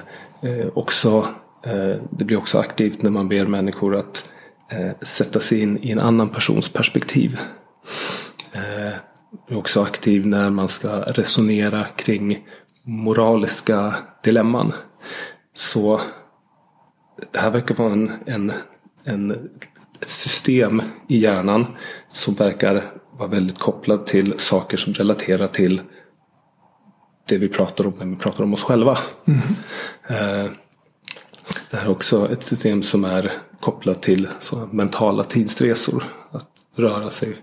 [0.50, 1.26] eh, också,
[1.64, 4.30] eh, det blir också aktivt när man ber människor att
[4.70, 7.40] eh, sätta sig in i en annan persons perspektiv.
[8.52, 8.92] Eh,
[9.48, 12.46] är också aktiv när man ska resonera kring
[12.88, 14.72] moraliska dilemman.
[15.54, 16.00] Så
[17.32, 18.52] det här verkar vara en, en,
[19.04, 19.30] en,
[20.00, 21.66] ett system i hjärnan
[22.08, 25.82] som verkar vara väldigt kopplat till saker som relaterar till
[27.28, 28.98] det vi pratar om när vi pratar om oss själva.
[30.08, 30.50] Eh,
[31.70, 36.04] Det här är också ett system som är kopplat till så mentala tidsresor.
[36.30, 37.36] Att röra sig,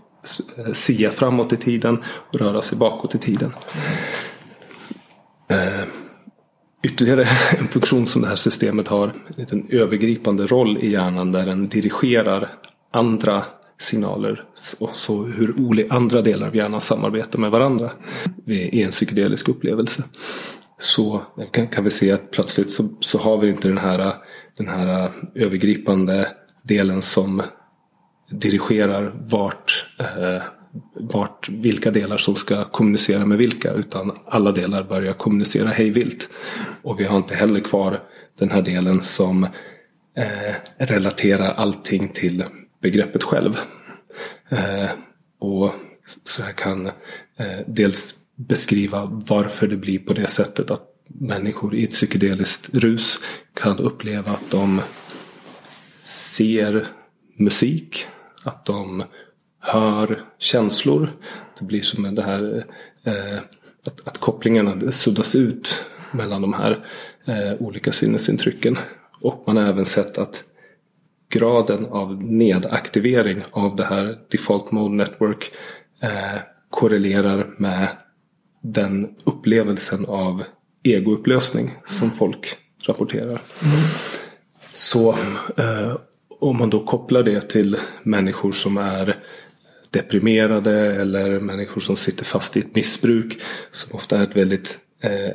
[0.58, 3.54] eh, sia framåt i tiden och röra sig bakåt i tiden.
[5.48, 5.88] Eh,
[6.86, 7.28] Ytterligare
[7.60, 11.68] en funktion som det här systemet har, en liten övergripande roll i hjärnan där den
[11.68, 12.50] dirigerar
[12.91, 13.46] andra
[13.78, 14.43] signaler.
[14.80, 17.89] och så hur andra delar av hjärnan samarbetar med varandra
[18.46, 20.04] i en psykedelisk upplevelse.
[20.78, 24.00] Så eh, kan, kan vi se att plötsligt så, så har vi inte den här,
[24.00, 24.14] eh,
[24.58, 26.28] den här eh, övergripande
[26.64, 27.41] delen som
[28.32, 30.43] dirigerar vart, eh,
[30.93, 33.71] vart vilka delar som ska kommunicera med vilka.
[33.71, 36.30] Utan alla delar börjar kommunicera hejvilt.
[36.82, 38.03] Och vi har inte heller kvar
[38.39, 39.43] den här delen som
[40.17, 42.43] eh, relaterar allting till
[42.82, 43.57] begreppet själv.
[44.49, 44.89] Eh,
[45.39, 45.71] och
[46.23, 46.86] så här kan
[47.38, 53.19] eh, dels beskriva varför det blir på det sättet att människor i ett psykedeliskt rus
[53.53, 54.82] kan uppleva att de
[56.03, 56.88] ser
[57.38, 58.05] musik,
[58.43, 59.03] att de
[59.66, 61.11] hör känslor.
[61.59, 62.66] Det blir som det här
[63.03, 63.39] eh,
[63.86, 66.86] att, att kopplingarna suddas ut mellan de här
[67.26, 68.78] eh, olika sinnesintrycken.
[69.22, 70.43] Och man har även sett att
[71.30, 75.51] graden av nedaktivering av det här default mode network
[76.01, 76.39] eh,
[76.70, 77.88] korrelerar med
[78.61, 80.43] den upplevelsen av
[80.84, 82.57] egoupplösning som folk
[82.88, 83.41] rapporterar.
[83.63, 83.80] Mm.
[84.74, 85.11] Så
[85.57, 85.95] eh,
[86.39, 89.24] om man då kopplar det till människor som är
[89.96, 93.41] deprimerade eller människor som sitter fast i ett missbruk
[93.72, 95.32] som ofta är ett väldigt eh,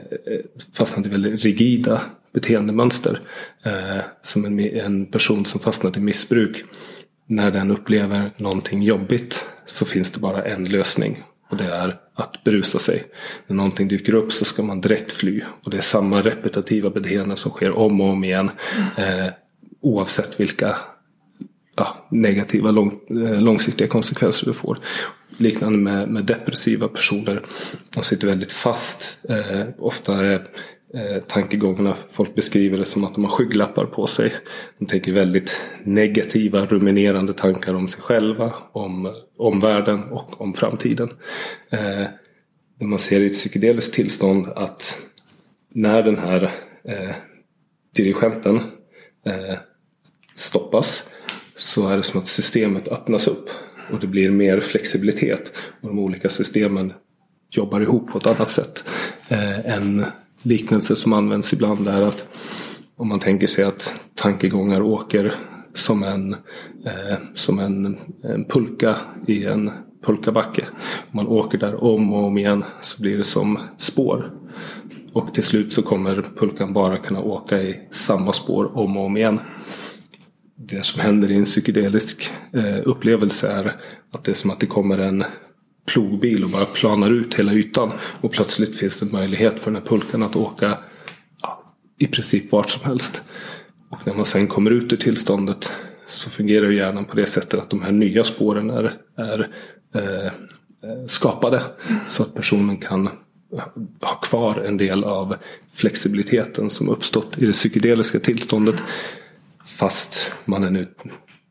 [0.73, 2.03] fastnat i väldigt rigida
[2.33, 3.21] beteendemönster.
[3.63, 6.65] Eh, som en, en person som fastnat i missbruk.
[7.27, 11.23] När den upplever någonting jobbigt så finns det bara en lösning.
[11.51, 13.05] Och det är att berusa sig.
[13.47, 15.41] När någonting dyker upp så ska man direkt fly.
[15.65, 18.51] Och det är samma repetitiva beteende som sker om och om igen.
[18.97, 19.27] Eh,
[19.81, 20.77] oavsett vilka
[21.81, 24.79] ja, negativa lång, eh, långsiktiga konsekvenser du får.
[25.37, 27.43] Liknande med, med depressiva personer.
[27.95, 29.19] De sitter väldigt fast.
[29.29, 30.35] Eh, ofta är
[30.95, 34.33] eh, tankegångarna, folk beskriver det som att de har skygglappar på sig.
[34.79, 41.11] De tänker väldigt negativa, ruminerande tankar om sig själva, om omvärlden och om framtiden.
[41.71, 42.07] Eh,
[42.81, 44.99] man ser i ett psykedeliskt tillstånd att
[45.75, 46.43] när den här
[46.85, 47.15] eh,
[47.97, 48.57] dirigenten
[49.27, 49.59] eh,
[50.35, 51.10] stoppas
[51.61, 53.51] så är det som att systemet öppnas upp
[53.93, 55.53] och det blir mer flexibilitet.
[55.81, 56.93] Och de olika systemen
[57.51, 58.85] jobbar ihop på ett annat sätt.
[59.29, 60.05] Eh, en
[60.43, 62.27] liknelse som används ibland är att
[62.97, 65.35] om man tänker sig att tankegångar åker
[65.75, 66.33] som en,
[66.87, 68.97] eh, som en, en pulka
[69.27, 69.71] i en
[70.07, 70.65] pulkabacke.
[71.11, 74.31] Om man åker där om och om igen så blir det som spår.
[75.13, 79.17] Och till slut så kommer pulkan bara kunna åka i samma spår om och om
[79.17, 79.41] igen
[80.63, 83.77] det som händer i en psykedelisk eh, upplevelse är
[84.11, 85.25] att det är som att det kommer en
[85.87, 87.93] plogbil och bara planar ut hela ytan.
[88.21, 90.79] Och plötsligt finns det möjlighet för den här pulkan att åka
[91.43, 93.23] ja, i princip vart som helst.
[93.89, 95.73] Och när man sen kommer ut ur tillståndet
[96.09, 99.49] så fungerar ju hjärnan på det sättet att de här nya spåren är, är
[99.95, 101.63] eh, eh skapade.
[102.07, 103.09] Så att personen kan
[104.01, 105.37] ha kvar en del av
[105.75, 108.83] flexibiliteten som uppstått i det psykedeliska tillståndet.
[109.81, 110.89] Fast man är nu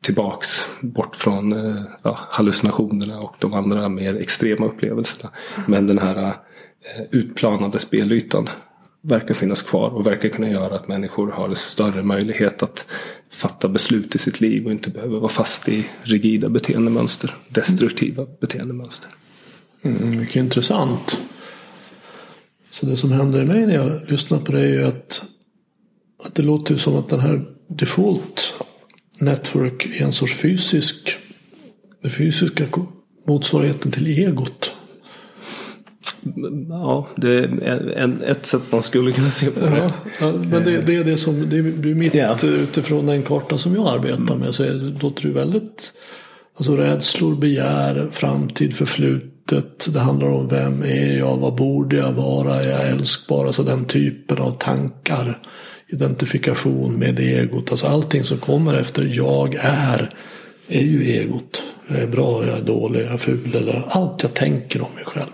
[0.02, 5.30] tillbaks bort från eh, ja, hallucinationerna och de andra mer extrema upplevelserna.
[5.68, 6.34] Men den här eh,
[7.12, 8.50] utplanade spelytan
[9.02, 12.86] verkar finnas kvar och verkar kunna göra att människor har en större möjlighet att
[13.32, 19.10] fatta beslut i sitt liv och inte behöver vara fast i rigida beteendemönster, destruktiva beteendemönster.
[19.82, 21.22] Mm, mycket intressant.
[22.70, 25.24] Så det som händer i mig när jag lyssnar på det är ju att,
[26.24, 28.54] att det låter som att den här default
[29.20, 31.18] network är en sorts fysisk,
[32.02, 32.66] den fysiska
[33.28, 34.76] motsvarigheten till egot.
[36.70, 39.90] Ja, det är en, ett sätt man skulle kunna se på det.
[40.20, 42.38] Ja, men det, det, är det som det är mitt ja.
[42.44, 44.56] utifrån den karta som jag arbetar med.
[44.56, 45.94] Så är, låter det väldigt
[46.60, 49.94] alltså rädslor, begär, framtid, förflutet.
[49.94, 53.46] Det handlar om vem är jag, vad borde jag vara, är jag älskbar?
[53.46, 55.40] Alltså den typen av tankar
[55.90, 57.72] identifikation med egot.
[57.72, 60.14] Alltså allting som kommer efter jag är
[60.68, 61.64] är ju egot.
[61.88, 63.56] Jag är bra, jag är dålig, jag är ful.
[63.56, 65.30] Eller allt jag tänker om mig själv.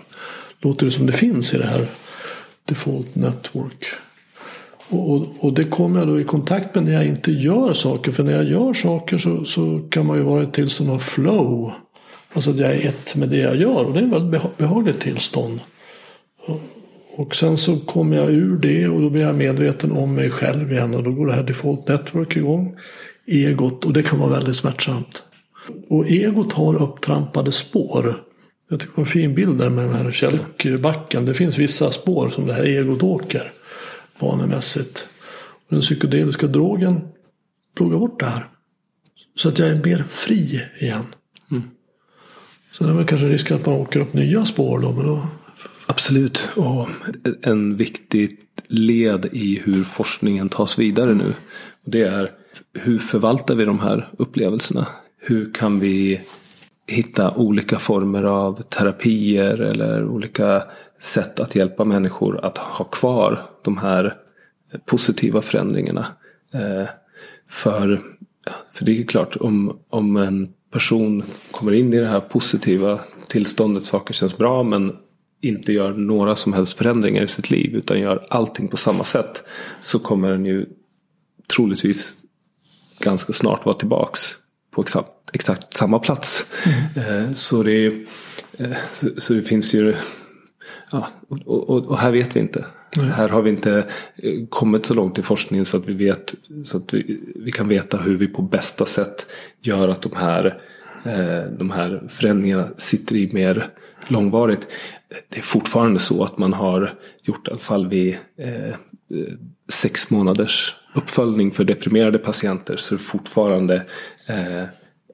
[0.60, 1.86] Låter det som det finns i det här
[2.64, 3.86] default network.
[4.88, 8.12] Och, och, och, det kommer jag då i kontakt med när jag inte gör saker.
[8.12, 10.98] För när jag gör saker så, så kan man ju vara i ett tillstånd av
[10.98, 11.72] flow.
[12.32, 13.84] Alltså att jag är ett med det jag gör.
[13.84, 15.60] Och det är ett väldigt behagligt tillstånd.
[17.16, 20.72] Och sen så kommer jag ur det och då blir jag medveten om mig själv
[20.72, 22.76] igen och då går det här default network igång.
[23.26, 25.24] Egot och det kan vara väldigt smärtsamt.
[25.88, 28.22] Och egot har upptrampade spår.
[28.70, 31.24] Jag tycker det var en fin bild där med den här kälkbacken.
[31.24, 33.52] Det finns vissa spår som det här egot åker
[34.18, 35.06] vanemässigt.
[35.68, 37.00] Och den psykedeliska drogen
[37.76, 38.48] plogar bort det här.
[39.36, 41.04] Så att jag är mer fri igen.
[41.50, 41.62] Mm.
[42.78, 44.92] Det är väl kanske risken att man åker upp nya spår då.
[44.92, 45.26] Men då
[45.96, 46.48] Absolut.
[46.56, 46.88] Och
[47.42, 51.34] en viktig led i hur forskningen tas vidare nu.
[51.84, 52.32] Det är
[52.72, 54.86] hur förvaltar vi de här upplevelserna?
[55.18, 56.20] Hur kan vi
[56.86, 60.62] hitta olika former av terapier eller olika
[60.98, 64.16] sätt att hjälpa människor att ha kvar de här
[64.84, 66.06] positiva förändringarna.
[66.52, 66.88] Eh,
[67.48, 68.02] för,
[68.72, 73.82] för det är klart om, om en person kommer in i det här positiva tillståndet,
[73.82, 74.96] saker känns bra men
[75.40, 79.42] inte gör några som helst förändringar i sitt liv utan gör allting på samma sätt
[79.80, 80.66] så kommer den ju
[81.56, 82.16] troligtvis
[82.98, 84.36] ganska snart vara tillbaks
[84.70, 86.46] på exakt, exakt samma plats.
[86.96, 87.34] Mm.
[87.34, 88.06] Så, det,
[88.92, 89.94] så, så, det finns ju
[90.90, 92.64] Ja, och, och, och, här vet vi inte.
[92.96, 93.06] Nej.
[93.06, 96.34] Här har vi inte eh, kommit så långt i forskningen så att vi vet
[96.64, 99.26] så att vi, vi kan veta hur vi på bästa sätt
[99.60, 100.62] gör att de här,
[101.04, 103.70] eh, de här förändringarna sitter i mer
[104.08, 104.68] långvarigt.
[105.28, 108.74] Det är fortfarande så att man har gjort i alla fall vid eh,
[109.68, 113.74] sex månaders uppföljning för deprimerade patienter så är det fortfarande
[114.26, 114.64] eh,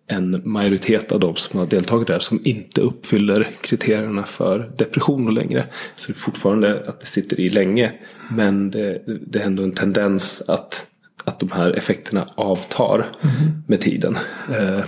[0.07, 5.67] en majoritet av de som har deltagit där som inte uppfyller kriterierna för depression längre.
[5.97, 7.93] Så det är fortfarande att det sitter i länge.
[8.31, 10.87] Men det, det är ändå en tendens att,
[11.25, 13.63] att de här effekterna avtar mm.
[13.67, 14.17] med tiden.
[14.59, 14.81] Eh,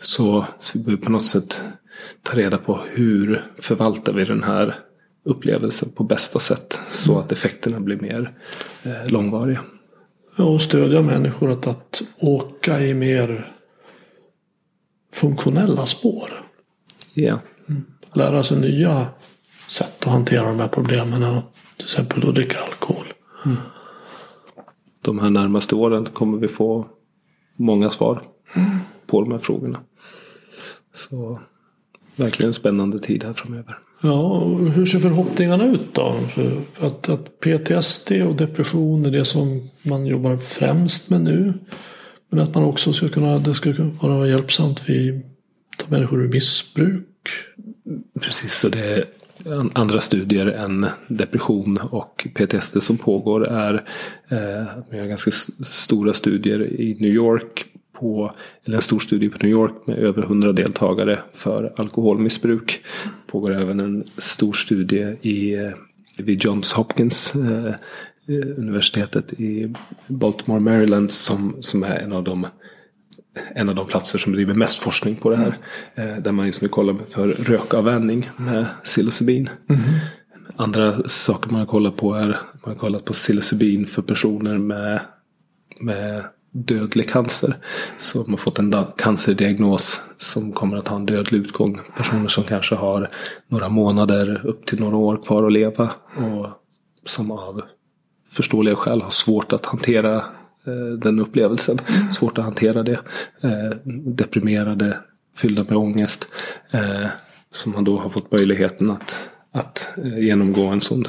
[0.00, 1.62] så, så vi behöver på något sätt
[2.30, 4.80] ta reda på hur förvaltar vi den här
[5.24, 6.78] upplevelsen på bästa sätt.
[6.88, 8.34] Så att effekterna blir mer
[8.82, 9.60] eh, långvariga.
[10.38, 13.52] och stödja människor att, att åka i mer
[15.12, 16.28] funktionella spår.
[17.14, 17.38] Ja.
[17.68, 17.84] Mm.
[18.14, 19.06] Lära sig nya
[19.68, 21.42] sätt att hantera de här problemen.
[21.76, 23.06] Till exempel att dricka alkohol.
[23.44, 23.56] Mm.
[25.00, 26.86] De här närmaste åren kommer vi få
[27.56, 28.22] många svar
[28.54, 28.78] mm.
[29.06, 29.80] på de här frågorna.
[30.94, 31.40] Så
[32.16, 33.78] verkligen en spännande tid här framöver.
[34.02, 34.44] Ja,
[34.74, 36.20] hur ser förhoppningarna ut då?
[36.80, 41.52] Att, att PTSD och depression är det som man jobbar främst med nu.
[42.30, 45.22] Men att man också ska kunna, det ska vara hjälpsamt vid
[45.76, 47.06] ta människor ur missbruk.
[48.20, 49.04] Precis, så det är
[49.72, 53.84] andra studier än depression och PTSD som pågår är
[54.28, 55.30] eh, ganska
[55.64, 57.66] stora studier i New York
[58.00, 58.32] på,
[58.64, 62.80] eller en stor studie på New York med över 100 deltagare för alkoholmissbruk.
[63.26, 65.70] Pågår även en stor studie i, eh,
[66.16, 67.74] vid Johns Hopkins eh,
[68.56, 69.74] universitetet i
[70.06, 72.46] Baltimore, Maryland som, som är en av de
[73.54, 75.58] en av de platser som bedriver mest forskning på det här.
[75.94, 76.22] Mm.
[76.22, 79.50] Där man liksom kollar för rökavvänjning med psilocybin.
[79.68, 79.80] Mm.
[80.56, 85.00] Andra saker man har kollat på är man har kollat på psilocybin för personer med,
[85.80, 86.24] med
[86.64, 87.56] dödlig cancer.
[87.98, 91.80] som har fått en cancerdiagnos som kommer att ha en dödlig utgång.
[91.96, 93.10] Personer som kanske har
[93.48, 95.90] några månader upp till några år kvar att leva.
[96.16, 96.46] Och
[97.04, 97.62] som av
[98.30, 100.16] förståeliga skäl har svårt att hantera
[100.66, 101.78] eh, den upplevelsen.
[102.12, 103.00] Svårt att hantera det.
[103.40, 104.98] Eh, deprimerade,
[105.36, 106.28] fyllda med ångest.
[106.72, 107.06] Eh,
[107.50, 111.04] som man då har fått möjligheten att, att genomgå en sån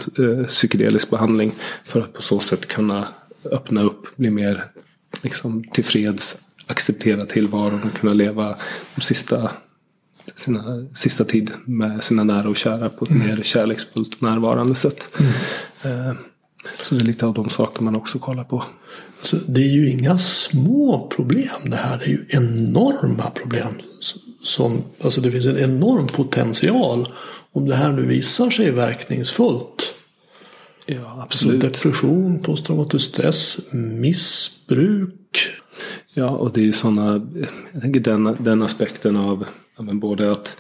[0.48, 1.52] psykedelisk behandling.
[1.84, 3.08] För att på så sätt kunna
[3.52, 4.72] öppna upp, bli mer
[5.22, 6.38] liksom, tillfreds,
[6.68, 8.56] acceptera tillvaron och kunna leva
[8.96, 9.52] de sista
[10.36, 13.28] sina sista tid med sina nära och kära på ett mm.
[13.28, 15.08] mer kärleksfullt och närvarande sätt.
[15.20, 16.18] Mm.
[16.80, 18.64] Så det är lite av de saker man också kollar på.
[19.20, 21.98] Alltså, det är ju inga små problem det här.
[21.98, 23.74] Det är ju enorma problem.
[24.44, 27.14] Som, alltså det finns en enorm potential
[27.52, 29.94] om det här nu visar sig verkningsfullt.
[30.86, 31.62] Ja, absolut.
[31.62, 34.57] Så depression, posttraumatisk stress, missbruk.
[36.14, 37.28] Ja, och det är ju sådana,
[37.72, 39.46] jag tänker den, den aspekten av
[39.78, 40.58] ja, men både att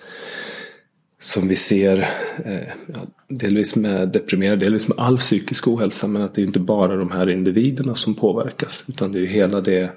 [1.19, 2.09] som vi ser
[2.45, 2.95] eh,
[3.27, 6.07] delvis med deprimerade, delvis med all psykisk ohälsa.
[6.07, 8.83] Men att det är inte bara de här individerna som påverkas.
[8.87, 9.91] Utan det är hela det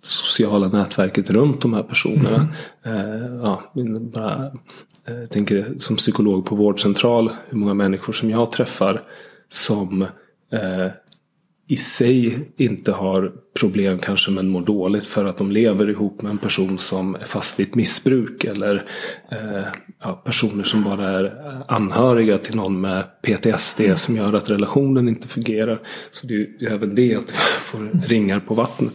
[0.00, 2.48] sociala nätverket runt de här personerna.
[2.82, 3.00] Mm.
[3.00, 4.52] Eh, ja, bara,
[5.06, 7.30] eh, jag tänker som psykolog på vårdcentral.
[7.48, 9.02] Hur många människor som jag träffar
[9.48, 10.02] som
[10.52, 10.86] eh,
[11.70, 16.30] i sig inte har problem kanske men mår dåligt för att de lever ihop med
[16.30, 18.44] en person som är fast i ett missbruk.
[18.44, 18.84] Eller
[19.30, 19.64] eh,
[20.02, 23.96] ja, personer som bara är anhöriga till någon med PTSD mm.
[23.96, 25.80] som gör att relationen inte fungerar.
[26.10, 28.94] Så det är ju även det att vi får ringar på vattnet.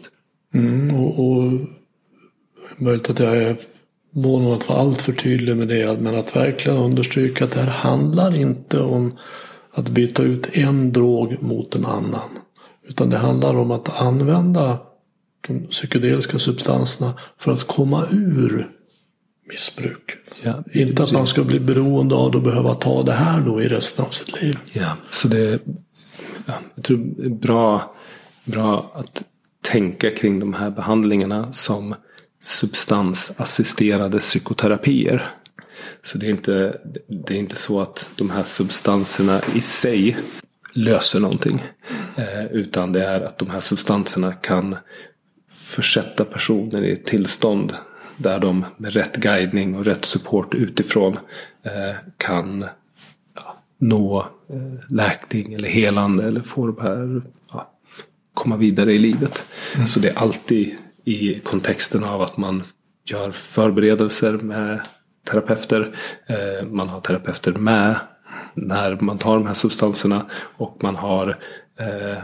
[0.54, 1.52] Mm, och, och
[2.78, 3.56] möjligt att jag är
[4.14, 6.02] mån om att vara alltför tydlig med det.
[6.02, 9.18] Men att verkligen understryka att det här handlar inte om
[9.72, 12.30] att byta ut en drog mot en annan.
[12.88, 14.80] Utan det handlar om att använda
[15.48, 18.70] de psykedeliska substanserna för att komma ur
[19.50, 20.18] missbruk.
[20.44, 23.68] Ja, Inte att man ska bli beroende av att behöva ta det här då i
[23.68, 24.60] resten av sitt liv.
[24.74, 25.60] Ja, så det
[26.46, 27.96] ja, jag tror det är bra,
[28.44, 29.24] bra att
[29.62, 31.96] tänka kring de här behandlingarna som
[32.42, 35.32] substansassisterade psykoterapier.
[36.04, 40.18] Så det är, inte, det är inte så att de här substanserna i sig
[40.76, 41.64] löser någonting.
[42.16, 44.76] Eh, utan det är att de här substanserna kan
[45.50, 47.74] försätta personer i ett tillstånd
[48.18, 51.18] där de med rätt guidning och rätt support utifrån
[51.64, 52.66] eh, kan
[53.36, 57.22] ja, nå eh, läkning eller helande eller få de här,
[57.52, 57.72] ja,
[58.34, 59.46] komma vidare i livet.
[59.76, 59.88] Mm.
[59.88, 60.76] Så det är alltid
[61.06, 62.64] i kontexten av att man
[63.06, 64.82] gör förberedelser med
[65.32, 65.98] terapeuter.
[66.28, 67.96] Eh, man har terapeuter med
[68.56, 70.26] när man tar de här substanserna
[70.58, 71.38] och man har
[71.80, 72.24] eh,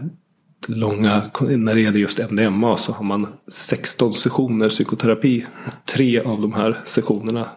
[0.68, 5.45] långa, när det gäller just MDMA så har man 16 sessioner psykoterapi.
[5.86, 7.49] Tre av de här sessionerna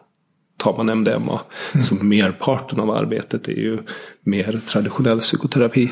[0.56, 1.40] tar man MDMA.
[1.72, 1.84] Mm.
[1.84, 3.78] Så merparten av arbetet är ju
[4.22, 5.90] mer traditionell psykoterapi.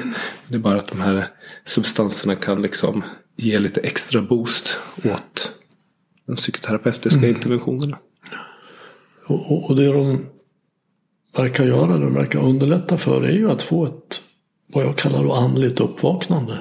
[0.48, 1.28] Det är bara att de här
[1.64, 3.02] substanserna kan liksom
[3.36, 5.52] ge lite extra boost åt
[6.26, 7.30] de psykoterapeutiska mm.
[7.30, 7.98] interventionerna.
[9.28, 10.26] Och, och det de
[11.36, 14.22] verkar göra, de verkar underlätta för är ju att få ett
[14.72, 16.58] vad jag kallar då andligt uppvaknande.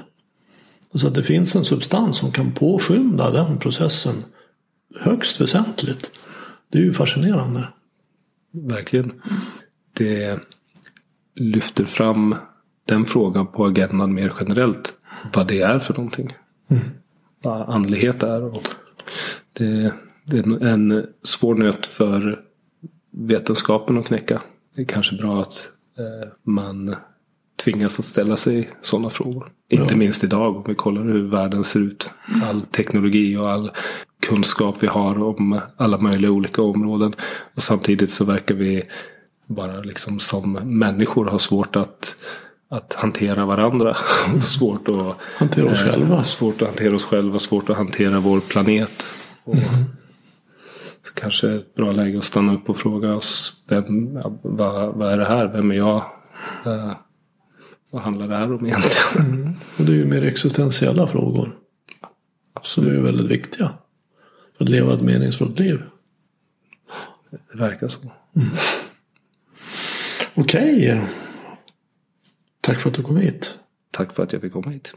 [0.94, 4.16] Så att det finns en substans som kan påskynda den processen
[5.00, 6.12] högst väsentligt.
[6.70, 7.68] Det är ju fascinerande.
[8.52, 9.22] Verkligen.
[9.94, 10.40] Det
[11.36, 12.36] lyfter fram
[12.86, 14.94] den frågan på agendan mer generellt.
[15.34, 16.34] Vad det är för någonting.
[16.68, 16.84] Mm.
[17.42, 18.44] Vad andlighet är.
[18.44, 18.68] Och
[19.54, 19.94] det,
[20.26, 22.42] det är en svår nöt för
[23.12, 24.42] vetenskapen att knäcka.
[24.76, 26.96] Det är kanske bra att eh, man
[27.64, 29.52] tvingas att ställa sig sådana frågor.
[29.68, 29.82] Ja.
[29.82, 32.10] Inte minst idag om vi kollar hur världen ser ut.
[32.44, 33.72] All teknologi och all
[34.22, 37.14] kunskap vi har om alla möjliga olika områden.
[37.56, 38.84] Och samtidigt så verkar vi
[39.48, 42.16] bara liksom som människor ha svårt att,
[42.70, 43.98] att hantera varandra.
[44.42, 46.24] svårt att hantera oss eh, själva.
[46.24, 49.08] Svårt att hantera oss själva, svårt att hantera vår planet.
[49.44, 49.86] Och mm.
[51.04, 55.18] Så kanske ett bra läge att stanna upp och fråga oss vem, vad, vad är
[55.18, 55.48] det här?
[55.48, 56.04] Vem är jag?
[56.66, 56.94] Eh,
[57.92, 59.34] vad handlar det här om egentligen?
[59.34, 59.54] Mm.
[59.78, 61.56] Och det är ju mer existentiella frågor.
[62.54, 62.94] Absolut.
[62.94, 63.72] Som är väldigt viktiga.
[64.58, 65.82] För att leva ett meningsfullt liv.
[67.52, 68.00] Det verkar så.
[68.36, 68.48] Mm.
[70.36, 70.76] Okej.
[70.76, 71.02] Okay.
[72.62, 73.60] Tack för att du kom hit.
[73.92, 74.94] Tack för att jag fick komma hit.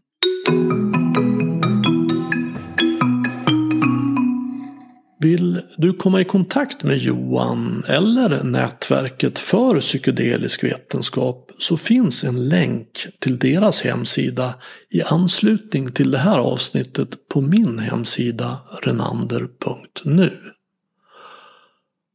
[5.25, 12.49] Vill du komma i kontakt med Johan eller nätverket för psykedelisk vetenskap så finns en
[12.49, 14.55] länk till deras hemsida
[14.91, 20.31] i anslutning till det här avsnittet på min hemsida renander.nu.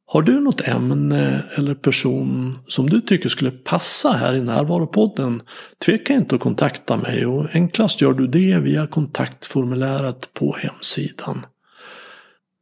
[0.06, 5.42] Har du något ämne eller person som du tycker skulle passa här i Närvaropodden?
[5.86, 11.46] Tveka inte att kontakta mig och enklast gör du det via kontaktformuläret på hemsidan.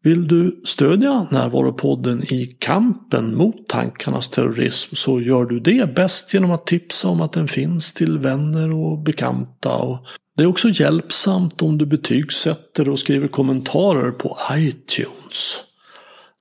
[0.07, 6.51] Vill du stödja Närvaropodden i kampen mot tankarnas terrorism så gör du det bäst genom
[6.51, 9.75] att tipsa om att den finns till vänner och bekanta.
[9.75, 10.05] Och
[10.35, 15.63] det är också hjälpsamt om du betygsätter och skriver kommentarer på iTunes.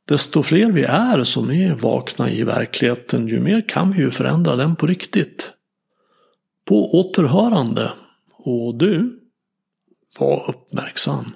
[0.08, 4.56] Desto fler vi är som är vakna i verkligheten, ju mer kan vi ju förändra
[4.56, 5.50] den på riktigt.
[6.64, 7.92] På återhörande.
[8.38, 9.20] Och du,
[10.18, 11.32] var uppmärksam.